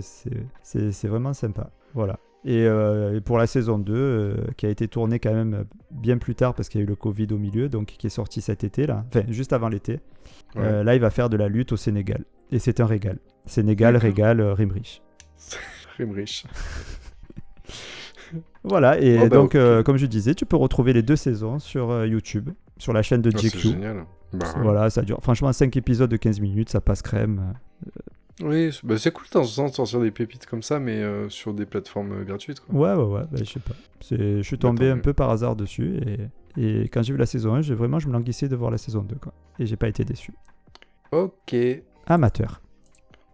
c'est 0.63 1.07
vraiment 1.07 1.33
sympa. 1.33 1.71
Voilà. 1.95 2.19
Et, 2.43 2.67
euh, 2.67 3.15
et 3.17 3.21
pour 3.21 3.39
la 3.39 3.47
saison 3.47 3.79
2, 3.79 3.93
euh, 3.95 4.35
qui 4.55 4.67
a 4.67 4.69
été 4.69 4.87
tournée 4.87 5.17
quand 5.17 5.33
même 5.33 5.65
bien 5.89 6.19
plus 6.19 6.35
tard 6.35 6.53
parce 6.53 6.69
qu'il 6.69 6.79
y 6.79 6.83
a 6.83 6.85
eu 6.85 6.87
le 6.87 6.95
Covid 6.95 7.27
au 7.31 7.39
milieu, 7.39 7.69
donc 7.69 7.87
qui 7.87 8.05
est 8.05 8.11
sorti 8.11 8.39
cet 8.41 8.63
été, 8.63 8.85
là, 8.85 9.03
enfin 9.07 9.23
juste 9.29 9.51
avant 9.51 9.67
l'été. 9.67 9.93
Ouais. 10.55 10.61
Euh, 10.61 10.83
là, 10.83 10.93
il 10.93 11.01
va 11.01 11.09
faire 11.09 11.29
de 11.29 11.37
la 11.37 11.47
lutte 11.47 11.71
au 11.71 11.77
Sénégal. 11.77 12.23
Et 12.51 12.59
c'est 12.59 12.79
un 12.79 12.85
régal. 12.85 13.17
Sénégal, 13.47 13.97
régal, 13.97 14.39
euh, 14.39 14.53
Rimrich. 14.53 15.01
Rimrich. 15.97 16.45
Voilà, 18.63 18.99
et 18.99 19.17
Oh, 19.17 19.21
bah, 19.21 19.29
donc, 19.29 19.53
euh, 19.53 19.83
comme 19.83 19.97
je 19.97 20.07
disais, 20.07 20.33
tu 20.33 20.45
peux 20.47 20.57
retrouver 20.57 20.91
les 20.91 21.03
deux 21.03 21.15
saisons 21.15 21.59
sur 21.59 21.91
euh, 21.91 22.07
YouTube, 22.07 22.49
sur 22.79 22.93
la 22.93 23.03
chaîne 23.03 23.21
de 23.21 23.29
Ah, 23.33 23.37
c'est 23.37 23.57
génial. 23.59 24.05
Bah, 24.33 24.47
ouais. 24.55 24.63
Voilà, 24.63 24.89
ça 24.89 25.03
dure. 25.03 25.19
Franchement, 25.21 25.53
5 25.53 25.77
épisodes 25.77 26.09
de 26.09 26.17
15 26.17 26.39
minutes, 26.39 26.69
ça 26.69 26.81
passe 26.81 27.03
crème. 27.03 27.53
Oui, 28.41 28.71
c'est 28.73 28.85
bah, 28.85 28.97
c'est 28.97 29.11
cool 29.11 29.25
de 29.25 29.29
temps 29.31 29.43
en 29.43 29.55
temps 29.55 29.65
de 29.69 29.73
sortir 29.75 30.01
des 30.01 30.11
pépites 30.11 30.45
comme 30.45 30.61
ça, 30.61 30.79
mais 30.79 30.97
euh, 31.01 31.29
sur 31.29 31.53
des 31.53 31.65
plateformes 31.65 32.11
euh, 32.11 32.23
gratuites. 32.25 32.59
Quoi. 32.59 32.75
Ouais, 32.75 32.93
ouais, 33.03 33.09
ouais, 33.19 33.25
bah, 33.31 33.37
je 33.39 33.43
sais 33.45 33.59
pas. 33.61 33.75
Je 34.11 34.41
suis 34.41 34.57
Bah, 34.57 34.61
tombé 34.61 34.89
un 34.89 34.97
peu 34.99 35.13
par 35.13 35.29
hasard 35.29 35.55
dessus, 35.55 35.99
et, 36.57 36.81
et 36.83 36.89
quand 36.89 37.01
j'ai 37.01 37.13
vu 37.13 37.19
la 37.19 37.25
saison 37.25 37.53
1, 37.55 37.61
j'ai 37.61 37.75
vraiment, 37.75 37.99
je 37.99 38.07
me 38.07 38.13
languissais 38.13 38.49
de 38.49 38.55
voir 38.57 38.71
la 38.71 38.77
saison 38.77 39.01
2, 39.03 39.15
quoi. 39.15 39.33
Et 39.59 39.65
j'ai 39.65 39.77
pas 39.77 39.87
été 39.87 40.03
déçu. 40.03 40.33
Ok, 41.11 41.55
Amateur, 42.07 42.61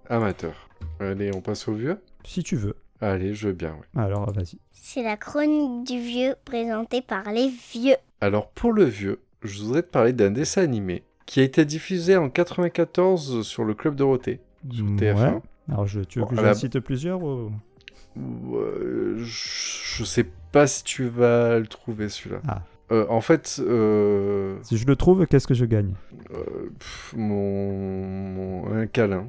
amateur. 0.09 0.69
Allez, 0.99 1.31
on 1.35 1.41
passe 1.41 1.67
au 1.67 1.73
vieux? 1.73 1.99
Si 2.23 2.43
tu 2.43 2.55
veux. 2.55 2.75
Allez, 3.01 3.33
je 3.33 3.47
veux 3.47 3.53
bien, 3.53 3.71
ouais. 3.71 4.01
Alors, 4.01 4.31
vas-y. 4.31 4.59
C'est 4.71 5.01
la 5.03 5.17
chronique 5.17 5.87
du 5.87 5.99
vieux 5.99 6.35
présentée 6.45 7.01
par 7.01 7.31
les 7.31 7.49
vieux. 7.73 7.95
Alors, 8.21 8.49
pour 8.51 8.71
le 8.73 8.83
vieux, 8.85 9.19
je 9.43 9.63
voudrais 9.63 9.81
te 9.81 9.89
parler 9.89 10.13
d'un 10.13 10.29
dessin 10.31 10.61
animé 10.61 11.03
qui 11.25 11.39
a 11.39 11.43
été 11.43 11.65
diffusé 11.65 12.15
en 12.17 12.29
94 12.29 13.41
sur 13.41 13.63
le 13.63 13.73
Club 13.73 13.95
Dorothée, 13.95 14.41
sur 14.69 14.85
TF1. 14.85 15.33
Ouais. 15.33 15.41
Alors, 15.69 15.87
je, 15.87 16.01
tu 16.01 16.19
veux 16.19 16.25
Bon, 16.25 16.31
que 16.31 16.35
j'en 16.35 16.53
cite 16.53 16.79
plusieurs 16.79 17.23
ou... 17.23 17.51
Euh, 18.17 19.15
je 19.17 20.03
sais 20.03 20.25
pas 20.51 20.67
si 20.67 20.83
tu 20.83 21.05
vas 21.07 21.59
le 21.59 21.67
trouver 21.67 22.09
celui-là. 22.09 22.41
Ah. 22.47 22.61
Euh, 22.91 23.05
en 23.09 23.21
fait, 23.21 23.61
euh, 23.65 24.57
Si 24.63 24.77
je 24.77 24.85
le 24.85 24.97
trouve, 24.97 25.25
qu'est-ce 25.25 25.47
que 25.47 25.53
je 25.53 25.63
gagne? 25.63 25.93
euh, 26.33 26.69
pff, 26.77 27.13
mon, 27.15 28.33
mon- 28.33 28.73
un 28.73 28.85
câlin. 28.85 29.27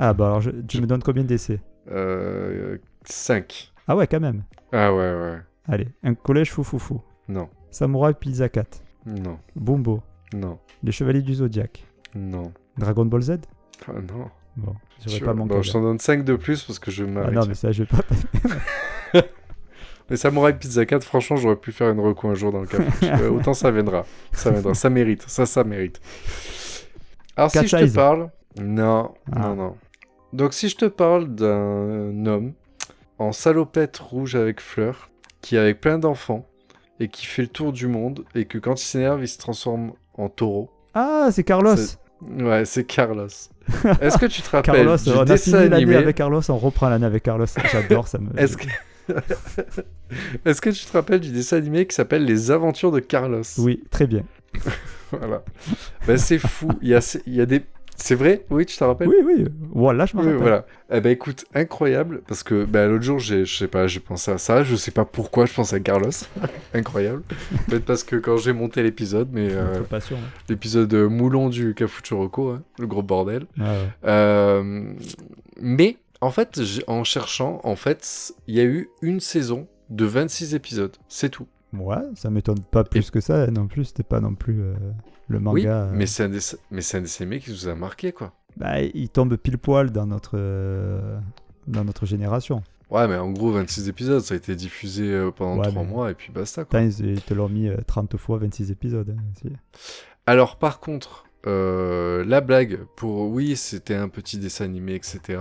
Ah, 0.00 0.12
bah 0.14 0.26
alors, 0.26 0.40
je- 0.40 0.50
tu 0.50 0.80
me 0.80 0.86
donnes 0.86 1.02
combien 1.02 1.22
d'essais 1.22 1.60
Euh, 1.90 2.78
5. 3.04 3.72
Ah 3.86 3.94
ouais, 3.96 4.08
quand 4.08 4.18
même. 4.20 4.42
Ah 4.72 4.92
ouais, 4.92 4.98
ouais. 5.14 5.38
Allez, 5.68 5.86
un 6.02 6.14
collège 6.14 6.50
foufoufou. 6.50 7.00
Non, 7.28 7.48
Samouraï 7.70 8.14
Pizza 8.14 8.48
4. 8.48 8.82
non, 9.06 9.38
Bumbo. 9.54 10.02
non, 10.34 10.58
Les 10.82 10.90
Chevaliers 10.92 11.22
du 11.22 11.34
Zodiaque. 11.34 11.86
non. 12.16 12.52
Dragon 12.78 13.04
Ball 13.06 13.22
Z? 13.22 13.38
Ah 13.86 13.92
non. 13.92 14.28
Bon, 14.58 14.74
je 15.06 15.16
Tu 15.18 15.24
pas 15.24 15.32
bon, 15.32 15.62
je 15.62 15.70
t'en 15.72 15.80
donne 15.82 15.98
5 15.98 16.24
de 16.24 16.34
plus 16.36 16.62
parce 16.64 16.78
que 16.78 16.90
je 16.90 17.04
Ah 17.04 17.06
m'arrête. 17.06 17.34
non, 17.34 17.46
mais 17.46 17.54
ça, 17.54 17.70
je 17.72 17.84
vais 17.84 17.88
pas. 17.88 19.22
Mais 20.10 20.16
Samurai 20.16 20.58
Pizza 20.58 20.84
4, 20.84 21.04
franchement, 21.04 21.36
j'aurais 21.36 21.56
pu 21.56 21.70
faire 21.72 21.90
une 21.90 22.00
reco 22.00 22.28
un 22.28 22.34
jour 22.34 22.50
dans 22.52 22.60
le 22.60 22.66
café. 22.66 23.26
Autant 23.30 23.54
ça 23.54 23.70
viendra. 23.70 24.04
Ça 24.32 24.50
viendra. 24.50 24.74
Ça 24.74 24.90
mérite. 24.90 25.22
Ça, 25.28 25.46
ça 25.46 25.64
mérite. 25.64 26.00
Alors, 27.36 27.50
si 27.50 27.66
je 27.68 27.76
te 27.76 27.94
parle. 27.94 28.30
Non, 28.60 29.14
Ah. 29.32 29.38
non, 29.40 29.54
non. 29.56 29.76
Donc, 30.32 30.52
si 30.54 30.68
je 30.68 30.76
te 30.76 30.84
parle 30.86 31.28
d'un 31.34 32.26
homme 32.26 32.52
en 33.18 33.30
salopette 33.32 33.96
rouge 33.98 34.34
avec 34.34 34.60
fleurs, 34.60 35.10
qui 35.40 35.54
est 35.56 35.58
avec 35.60 35.80
plein 35.80 35.98
d'enfants, 35.98 36.46
et 37.00 37.06
qui 37.08 37.26
fait 37.26 37.42
le 37.42 37.48
tour 37.48 37.72
du 37.72 37.86
monde, 37.86 38.24
et 38.34 38.44
que 38.46 38.58
quand 38.58 38.74
il 38.80 38.84
s'énerve, 38.84 39.22
il 39.22 39.28
se 39.28 39.38
transforme 39.38 39.92
en 40.14 40.28
taureau. 40.28 40.70
Ah, 40.94 41.28
c'est 41.30 41.44
Carlos 41.44 41.76
Ouais, 42.22 42.64
c'est 42.64 42.84
Carlos. 42.84 43.26
Est-ce 44.00 44.18
que 44.18 44.26
tu 44.26 44.42
te 44.42 44.50
rappelles 44.50 44.74
Carlos, 44.74 44.96
du 44.96 45.10
on 45.10 45.20
a 45.20 45.24
dessin 45.24 45.58
fini 45.58 45.70
l'année 45.70 45.96
avec 45.96 46.16
Carlos, 46.16 46.40
on 46.48 46.56
reprend 46.56 46.88
l'année 46.88 47.06
avec 47.06 47.22
Carlos. 47.22 47.46
J'adore 47.70 48.08
ça. 48.08 48.18
Me... 48.18 48.28
Est-ce 48.38 48.56
que... 48.56 48.66
Est-ce 50.44 50.60
que 50.60 50.70
tu 50.70 50.84
te 50.84 50.92
rappelles 50.92 51.20
du 51.20 51.30
dessin 51.30 51.56
animé 51.56 51.86
qui 51.86 51.94
s'appelle 51.94 52.24
Les 52.24 52.50
Aventures 52.50 52.92
de 52.92 53.00
Carlos? 53.00 53.42
Oui, 53.58 53.82
très 53.90 54.06
bien. 54.06 54.24
Voilà. 55.10 55.42
Ben, 56.06 56.18
c'est 56.18 56.38
fou. 56.38 56.68
Il 56.82 56.88
y 56.88 56.94
a, 56.94 57.18
il 57.26 57.34
y 57.34 57.40
a 57.40 57.46
des. 57.46 57.62
C'est 58.00 58.14
vrai? 58.14 58.44
Oui, 58.48 58.64
tu 58.64 58.76
te 58.76 58.84
rappelles? 58.84 59.08
Oui, 59.08 59.16
oui. 59.24 59.44
Voilà, 59.72 60.06
je 60.06 60.16
me 60.16 60.20
Oui, 60.22 60.26
rappelle. 60.28 60.40
voilà. 60.40 60.66
Eh 60.90 61.00
ben 61.00 61.10
écoute, 61.10 61.44
incroyable, 61.52 62.22
parce 62.28 62.42
que 62.44 62.64
ben, 62.64 62.88
l'autre 62.88 63.02
jour, 63.04 63.18
j'ai, 63.18 63.44
je 63.44 63.56
sais 63.58 63.66
pas, 63.68 63.86
j'ai 63.88 63.98
pensé 64.00 64.30
à 64.30 64.38
ça, 64.38 64.62
je 64.62 64.76
sais 64.76 64.92
pas 64.92 65.04
pourquoi 65.04 65.46
je 65.46 65.52
pensais 65.52 65.76
à 65.76 65.80
Carlos. 65.80 66.10
incroyable. 66.74 67.22
Peut-être 67.66 67.84
parce 67.84 68.04
que 68.04 68.14
quand 68.16 68.36
j'ai 68.36 68.52
monté 68.52 68.82
l'épisode, 68.84 69.28
mais 69.32 69.48
euh, 69.50 69.80
hein. 69.92 70.16
l'épisode 70.48 70.94
euh, 70.94 71.08
moulon 71.08 71.48
du 71.48 71.74
Cafuchoroco, 71.74 72.50
hein, 72.50 72.62
le 72.78 72.86
gros 72.86 73.02
bordel. 73.02 73.46
Ah 73.60 73.72
ouais. 73.72 73.88
Euh, 74.06 74.92
mais 75.60 75.96
en 76.20 76.30
fait, 76.30 76.60
en 76.86 77.02
cherchant, 77.04 77.60
en 77.64 77.76
fait, 77.76 78.32
il 78.46 78.54
y 78.54 78.60
a 78.60 78.64
eu 78.64 78.88
une 79.02 79.18
saison 79.20 79.66
de 79.90 80.04
26 80.04 80.54
épisodes, 80.54 80.96
c'est 81.08 81.30
tout. 81.30 81.46
Ouais, 81.72 81.96
ça 82.14 82.30
m'étonne 82.30 82.60
pas 82.60 82.84
plus 82.84 83.10
que 83.10 83.20
ça 83.20 83.46
non 83.48 83.66
plus. 83.66 83.84
C'était 83.86 84.02
pas 84.02 84.20
non 84.20 84.34
plus 84.34 84.60
euh, 84.62 84.74
le 85.28 85.38
manga. 85.40 85.54
oui, 85.54 85.66
euh, 85.66 85.88
mais 85.92 86.06
c'est 86.06 86.24
un 86.24 86.28
dessin, 86.28 86.56
mais 87.26 87.38
qui 87.40 87.50
nous 87.50 87.68
a 87.68 87.74
marqué, 87.74 88.12
quoi. 88.12 88.32
bah, 88.56 88.80
il 88.80 89.08
tombe 89.10 89.36
pile 89.36 89.58
poil 89.58 89.90
dans 89.90 90.06
notre 90.06 90.32
euh, 90.38 91.18
dans 91.66 91.84
notre 91.84 92.06
génération. 92.06 92.62
Ouais, 92.90 93.06
mais 93.06 93.16
en 93.16 93.30
gros, 93.30 93.52
26 93.52 93.88
épisodes, 93.90 94.22
ça 94.22 94.32
a 94.32 94.36
été 94.38 94.56
diffusé 94.56 95.28
pendant 95.36 95.60
Ouais, 95.62 95.68
3 95.68 95.82
mais- 95.82 95.88
mois 95.90 96.10
et 96.10 96.14
puis 96.14 96.32
basta, 96.32 96.64
quoi. 96.64 96.80
Putain, 96.80 97.04
ils, 97.06 97.20
te 97.20 97.34
l'ont 97.34 97.50
mis 97.50 97.68
euh, 97.68 97.76
30 97.86 98.16
fois 98.16 98.38
26 98.38 98.70
épisodes. 98.70 99.14
hein, 99.18 99.22
si. 99.38 99.52
Alors, 100.24 100.56
par 100.56 100.80
contre, 100.80 101.24
euh, 101.46 102.24
la 102.24 102.40
blague 102.40 102.80
pour 102.96 103.28
oui, 103.28 103.56
c'était 103.56 103.94
un 103.94 104.08
petit 104.08 104.38
dessin 104.38 104.64
animé, 104.64 104.94
etc. 104.94 105.38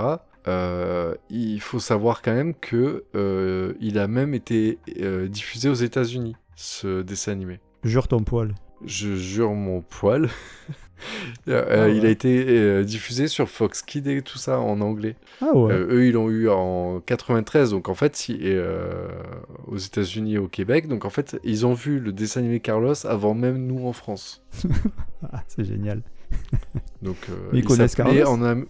euh, 0.47 1.13
il 1.29 1.59
faut 1.61 1.79
savoir 1.79 2.21
quand 2.21 2.33
même 2.33 2.53
que 2.53 3.03
euh, 3.15 3.73
il 3.79 3.99
a 3.99 4.07
même 4.07 4.33
été 4.33 4.79
euh, 5.01 5.27
diffusé 5.27 5.69
aux 5.69 5.73
États-Unis, 5.73 6.35
ce 6.55 7.01
dessin 7.01 7.31
animé. 7.33 7.59
Jure 7.83 8.07
ton 8.07 8.23
poil. 8.23 8.53
Je 8.85 9.15
jure 9.15 9.53
mon 9.53 9.81
poil. 9.81 10.29
Ah 11.47 11.89
Il 11.89 12.07
a 12.07 12.09
été 12.09 12.83
diffusé 12.83 13.27
sur 13.27 13.47
Fox 13.49 13.83
Kids 13.83 14.09
et 14.09 14.23
tout 14.23 14.39
ça 14.39 14.59
en 14.59 14.81
anglais. 14.81 15.15
Ah 15.41 15.55
ouais. 15.55 15.71
Eux, 15.71 16.07
ils 16.07 16.13
l'ont 16.13 16.27
eu 16.27 16.49
en 16.49 17.01
93, 17.01 17.69
donc 17.69 17.87
en 17.87 17.93
fait, 17.93 18.15
si, 18.15 18.41
aux 19.67 19.77
États-Unis 19.77 20.33
et 20.33 20.37
au 20.39 20.47
Québec. 20.47 20.87
Donc 20.87 21.05
en 21.05 21.11
fait, 21.11 21.39
ils 21.43 21.67
ont 21.67 21.73
vu 21.75 21.99
le 21.99 22.11
dessin 22.11 22.39
animé 22.39 22.61
Carlos 22.61 22.95
avant 23.05 23.35
même 23.35 23.67
nous 23.67 23.85
en 23.87 23.93
France. 23.93 24.43
Ah, 25.31 25.43
c'est 25.47 25.65
génial. 25.65 26.01
Donc 27.03 27.17
ils 27.53 27.59
il 27.59 27.65
connaissent 27.65 27.93
Carlos 27.95 28.25
en 28.25 28.41
Am- 28.43 28.65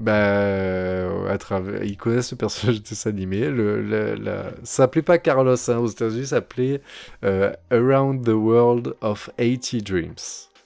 Bah, 0.00 0.12
euh, 0.12 1.32
à 1.32 1.38
travers, 1.38 1.84
ils 1.84 1.96
connaissent 1.96 2.32
le 2.32 2.36
personnage 2.36 2.82
de 2.82 2.88
dessin 2.88 3.10
animé. 3.10 3.48
Le, 3.48 3.80
la, 4.14 4.50
Ça 4.62 4.84
s'appelait 4.84 5.02
pas 5.02 5.18
Carlos 5.18 5.56
hein, 5.68 5.76
aux 5.78 5.86
États-Unis, 5.86 6.26
ça 6.26 6.36
s'appelait 6.36 6.80
euh, 7.24 7.52
Around 7.70 8.24
the 8.24 8.30
World 8.30 8.94
of 9.00 9.30
80 9.38 9.78
Dreams. 9.84 10.14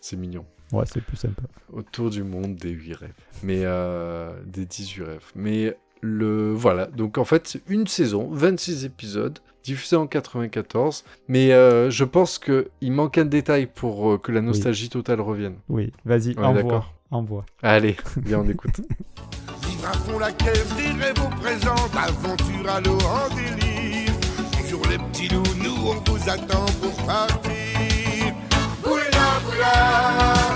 C'est 0.01 0.17
mignon. 0.17 0.45
Ouais, 0.73 0.85
c'est 0.87 1.03
plus 1.03 1.17
sympa. 1.17 1.43
Autour 1.73 2.11
du 2.11 2.23
monde 2.23 2.57
des 2.57 2.71
8 2.71 2.95
rêves. 2.95 3.13
Mais 3.43 3.61
euh, 3.65 4.33
des 4.47 4.67
18 4.67 5.03
rêves. 5.03 5.25
Mais 5.35 5.77
le 6.01 6.53
voilà. 6.53 6.87
Donc 6.87 7.19
en 7.19 7.25
fait, 7.25 7.61
une 7.69 7.87
saison, 7.87 8.29
26 8.31 8.85
épisodes, 8.85 9.39
diffusé 9.65 9.97
en 9.97 10.07
94. 10.07 11.05
Mais 11.29 11.53
euh, 11.53 11.91
je 11.91 12.05
pense 12.05 12.39
qu'il 12.39 12.93
manque 12.93 13.19
un 13.19 13.25
détail 13.25 13.67
pour 13.67 14.13
euh, 14.13 14.19
que 14.19 14.33
la 14.33 14.41
nostalgie 14.41 14.89
totale 14.89 15.21
revienne. 15.21 15.57
Oui, 15.69 15.93
vas-y, 16.05 16.31
est 16.31 16.39
envoie. 16.39 16.87
Envoie. 17.11 17.45
Allez, 17.63 17.97
bien 18.17 18.41
on 18.41 18.49
écoute. 18.49 18.81
Vivre 19.67 19.89
à 19.89 19.93
fond 19.93 20.19
la 20.19 20.33
caisse 20.33 20.69
des 20.77 20.91
rêves 21.03 21.21
au 21.25 21.31
présent, 21.41 21.75
aventure 21.97 22.69
à 22.71 22.81
l'eau 22.81 22.99
en 22.99 23.35
délire. 23.35 24.13
Bonjour 24.61 24.83
les 24.91 24.99
petits 24.99 25.29
loups, 25.29 25.43
nous 25.63 25.91
on 25.91 26.11
vous 26.11 26.29
attend 26.29 26.67
pour 26.83 26.95
partir. 27.07 28.35
Boula 28.83 29.41
boula, 29.45 30.48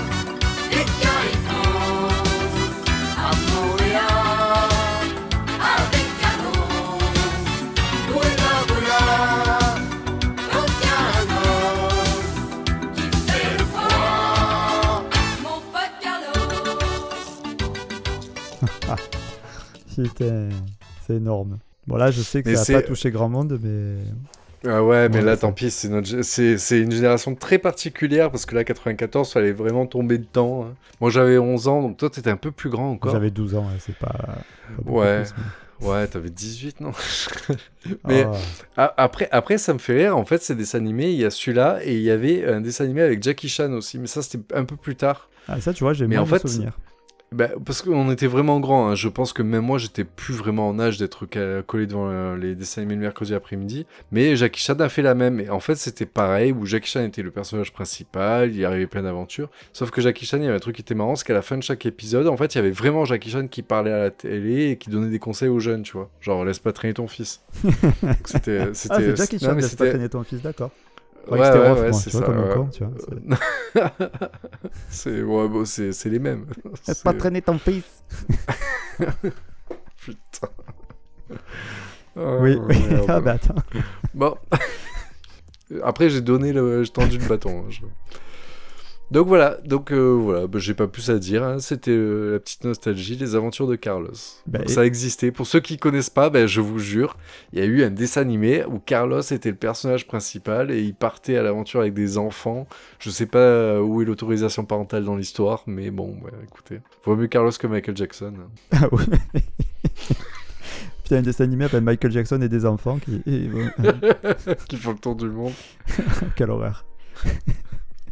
Putain, 19.95 20.49
c'est 21.05 21.15
énorme. 21.15 21.59
Bon, 21.87 21.97
là, 21.97 22.11
je 22.11 22.21
sais 22.21 22.41
que 22.43 22.49
Mais 22.49 22.55
ça 22.55 22.73
n'a 22.73 22.79
pas 22.81 22.87
touché 22.87 23.11
grand 23.11 23.29
monde, 23.29 23.59
mais. 23.61 23.97
Ah 24.65 24.81
ouais, 24.81 25.09
mais 25.09 25.17
Ouais, 25.17 25.21
là, 25.23 25.35
tant 25.35 25.51
pis, 25.51 25.69
c'est 25.69 25.89
notre 25.89 26.23
une 26.81 26.91
génération 26.91 27.35
très 27.35 27.57
particulière 27.57 28.31
parce 28.31 28.45
que 28.45 28.55
là, 28.55 28.63
94, 28.63 29.33
fallait 29.33 29.51
vraiment 29.51 29.85
tomber 29.85 30.17
dedans. 30.17 30.63
hein. 30.65 30.75
Moi, 31.01 31.09
j'avais 31.09 31.37
11 31.37 31.67
ans, 31.67 31.81
donc 31.81 31.97
toi, 31.97 32.09
t'étais 32.09 32.29
un 32.29 32.37
peu 32.37 32.51
plus 32.51 32.69
grand 32.69 32.91
encore. 32.91 33.11
J'avais 33.11 33.29
12 33.31 33.55
ans, 33.55 33.63
ouais, 33.65 33.77
c'est 33.79 33.97
pas. 33.97 34.15
Ouais. 34.85 35.23
plus, 35.23 35.33
mais- 35.37 35.43
Ouais, 35.89 36.07
t'avais 36.07 36.29
18, 36.29 36.79
non? 36.79 36.91
Mais- 38.07 38.25
Ah, 38.77 38.93
après, 38.95 39.27
après, 39.31 39.57
ça 39.57 39.73
me 39.73 39.79
fait 39.79 39.97
rire. 39.97 40.17
En 40.17 40.23
fait, 40.23 40.41
ces 40.41 40.55
dessins 40.55 40.77
animés, 40.77 41.11
il 41.11 41.17
y 41.19 41.25
a 41.25 41.29
celui-là 41.29 41.79
et 41.83 41.95
il 41.95 42.01
y 42.01 42.11
avait 42.11 42.45
un 42.47 42.61
dessin 42.61 42.85
animé 42.85 43.01
avec 43.01 43.21
Jackie 43.21 43.49
Chan 43.49 43.71
aussi, 43.73 43.99
mais 43.99 44.07
ça, 44.07 44.21
c'était 44.21 44.39
un 44.55 44.63
peu 44.63 44.77
plus 44.77 44.95
tard. 44.95 45.29
Ah, 45.49 45.59
ça, 45.59 45.73
tu 45.73 45.83
vois, 45.83 45.91
j'ai 45.91 46.07
moins 46.07 46.19
en 46.19 46.25
fait, 46.25 46.47
souvenirs. 46.47 46.77
Bah, 47.33 47.49
parce 47.65 47.81
qu'on 47.81 48.11
était 48.11 48.27
vraiment 48.27 48.59
grands. 48.59 48.89
hein. 48.89 48.95
Je 48.95 49.07
pense 49.09 49.33
que 49.33 49.41
même 49.41 49.63
moi, 49.63 49.77
j'étais 49.77 50.03
plus 50.03 50.33
vraiment 50.33 50.67
en 50.69 50.79
âge 50.79 50.97
d'être 50.97 51.25
collé 51.65 51.87
devant 51.87 52.07
euh, 52.09 52.37
les 52.37 52.55
dessins 52.55 52.81
animés 52.81 52.95
le 52.95 53.01
mercredi 53.01 53.33
après-midi. 53.33 53.85
Mais 54.11 54.35
Jackie 54.35 54.61
Chan 54.61 54.75
a 54.79 54.89
fait 54.89 55.01
la 55.01 55.15
même. 55.15 55.39
Et 55.39 55.49
en 55.49 55.59
fait, 55.59 55.75
c'était 55.75 56.05
pareil, 56.05 56.51
où 56.51 56.65
Jackie 56.65 56.89
Chan 56.89 57.03
était 57.03 57.21
le 57.21 57.31
personnage 57.31 57.73
principal, 57.73 58.49
il 58.51 58.57
y 58.57 58.65
arrivait 58.65 58.87
plein 58.87 59.03
d'aventures. 59.03 59.49
Sauf 59.73 59.91
que 59.91 60.01
Jackie 60.01 60.25
Chan, 60.25 60.37
il 60.37 60.43
y 60.43 60.47
avait 60.47 60.55
un 60.55 60.59
truc 60.59 60.75
qui 60.75 60.81
était 60.81 60.95
marrant, 60.95 61.15
c'est 61.15 61.25
qu'à 61.25 61.33
la 61.33 61.41
fin 61.41 61.57
de 61.57 61.63
chaque 61.63 61.85
épisode, 61.85 62.27
en 62.27 62.37
fait, 62.37 62.53
il 62.55 62.57
y 62.57 62.59
avait 62.59 62.71
vraiment 62.71 63.05
Jackie 63.05 63.29
Chan 63.31 63.47
qui 63.47 63.61
parlait 63.61 63.91
à 63.91 63.97
la 63.99 64.11
télé 64.11 64.69
et 64.71 64.77
qui 64.77 64.89
donnait 64.89 65.09
des 65.09 65.19
conseils 65.19 65.49
aux 65.49 65.59
jeunes, 65.59 65.83
tu 65.83 65.93
vois. 65.93 66.09
Genre, 66.21 66.45
laisse 66.45 66.59
pas 66.59 66.71
traîner 66.73 66.93
ton 66.93 67.07
fils. 67.07 67.41
C'était, 68.25 68.59
Ah, 68.61 68.67
c'est 68.73 69.15
Jackie 69.15 69.39
Chan, 69.39 69.53
laisse 69.55 69.75
pas 69.75 69.87
traîner 69.89 70.09
ton 70.09 70.23
fils, 70.23 70.41
d'accord. 70.41 70.71
Ouais, 71.29 71.39
ouais, 71.39 71.69
Rof, 71.69 71.79
ouais, 71.81 71.93
c'est 71.93 72.09
ça. 72.09 72.21
comme 72.21 72.37
ouais. 72.39 72.53
con, 72.53 72.67
tu 72.67 72.83
vois. 72.83 73.91
c'est, 74.89 75.21
ouais, 75.21 75.47
bon, 75.47 75.63
c'est, 75.65 75.93
c'est 75.93 76.09
les 76.09 76.19
mêmes. 76.19 76.45
Pas 77.03 77.13
traîner 77.13 77.41
ton 77.41 77.57
fils. 77.57 78.03
Putain. 79.97 80.47
Oh, 82.15 82.37
oui, 82.41 82.57
oui. 82.67 82.77
merde. 82.89 83.05
ah, 83.07 83.19
bah 83.21 83.31
attends. 83.33 83.55
Bon. 84.13 84.35
Après, 85.83 86.09
j'ai 86.09 86.21
donné 86.21 86.51
le. 86.53 86.83
J'ai 86.83 86.91
tendu 86.91 87.17
le 87.17 87.25
bâton. 87.27 87.61
hein, 87.65 87.69
je- 87.69 87.81
Donc 89.11 89.27
voilà, 89.27 89.59
donc 89.63 89.91
euh, 89.91 90.11
voilà, 90.19 90.47
bah, 90.47 90.57
j'ai 90.57 90.73
pas 90.73 90.87
plus 90.87 91.11
à 91.11 91.19
dire. 91.19 91.43
hein. 91.43 91.59
C'était 91.59 91.91
euh, 91.91 92.31
la 92.33 92.39
petite 92.39 92.63
nostalgie, 92.63 93.15
les 93.15 93.35
aventures 93.35 93.67
de 93.67 93.75
Carlos. 93.75 94.09
Bah, 94.47 94.59
Donc, 94.59 94.69
et- 94.69 94.73
Ça 94.73 94.81
a 94.81 94.85
existé. 94.85 95.31
Pour 95.31 95.45
ceux 95.45 95.59
qui 95.59 95.77
connaissent 95.77 96.09
pas, 96.09 96.31
ben, 96.31 96.47
je 96.47 96.61
vous 96.61 96.79
jure, 96.79 97.15
il 97.51 97.59
y 97.59 97.61
a 97.61 97.65
eu 97.65 97.83
un 97.83 97.91
dessin 97.91 98.21
animé 98.21 98.65
où 98.65 98.79
Carlos 98.79 99.21
était 99.21 99.51
le 99.51 99.55
personnage 99.55 100.07
principal 100.07 100.71
et 100.71 100.81
il 100.81 100.95
partait 100.95 101.37
à 101.37 101.43
l'aventure 101.43 101.81
avec 101.81 101.93
des 101.93 102.17
enfants. 102.17 102.65
Je 102.97 103.11
sais 103.11 103.27
pas 103.27 103.37
euh, 103.37 103.79
où 103.81 104.01
est 104.01 104.05
l'autorisation 104.05 104.65
parentale 104.65 105.03
dans 105.05 105.15
l'histoire, 105.15 105.61
mais 105.67 105.91
bon, 105.91 106.17
bah, 106.23 106.31
écoutez, 106.43 106.79
vaut 107.05 107.15
mieux 107.15 107.27
Carlos 107.27 107.51
que 107.51 107.67
Michael 107.67 107.95
Jackson. 107.95 108.33
hein. 108.39 108.49
Ah 108.81 108.87
ouais. 108.95 109.03
Putain, 111.03 111.17
un 111.17 111.21
dessin 111.21 111.43
animé 111.43 111.65
avec 111.65 111.83
Michael 111.83 112.11
Jackson 112.11 112.41
et 112.41 112.49
des 112.49 112.65
enfants 112.65 112.97
qui. 112.97 113.21
et- 113.27 113.49
qui 114.67 114.77
font 114.77 114.93
le 114.93 114.97
tour 114.97 115.15
du 115.15 115.27
monde. 115.29 115.53
Quelle 116.35 116.49
horreur. 116.49 116.83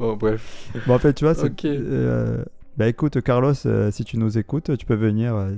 Bon, 0.01 0.15
bref. 0.15 0.71
Bon, 0.87 0.95
en 0.95 0.99
fait, 0.99 1.13
tu 1.13 1.25
vois, 1.25 1.35
c'est. 1.35 1.53
Euh, 1.65 2.43
Bah 2.75 2.87
écoute, 2.87 3.21
Carlos, 3.21 3.53
euh, 3.67 3.91
si 3.91 4.03
tu 4.03 4.17
nous 4.17 4.37
écoutes, 4.39 4.75
tu 4.75 4.85
peux 4.85 4.95
venir 4.95 5.35
euh, 5.35 5.51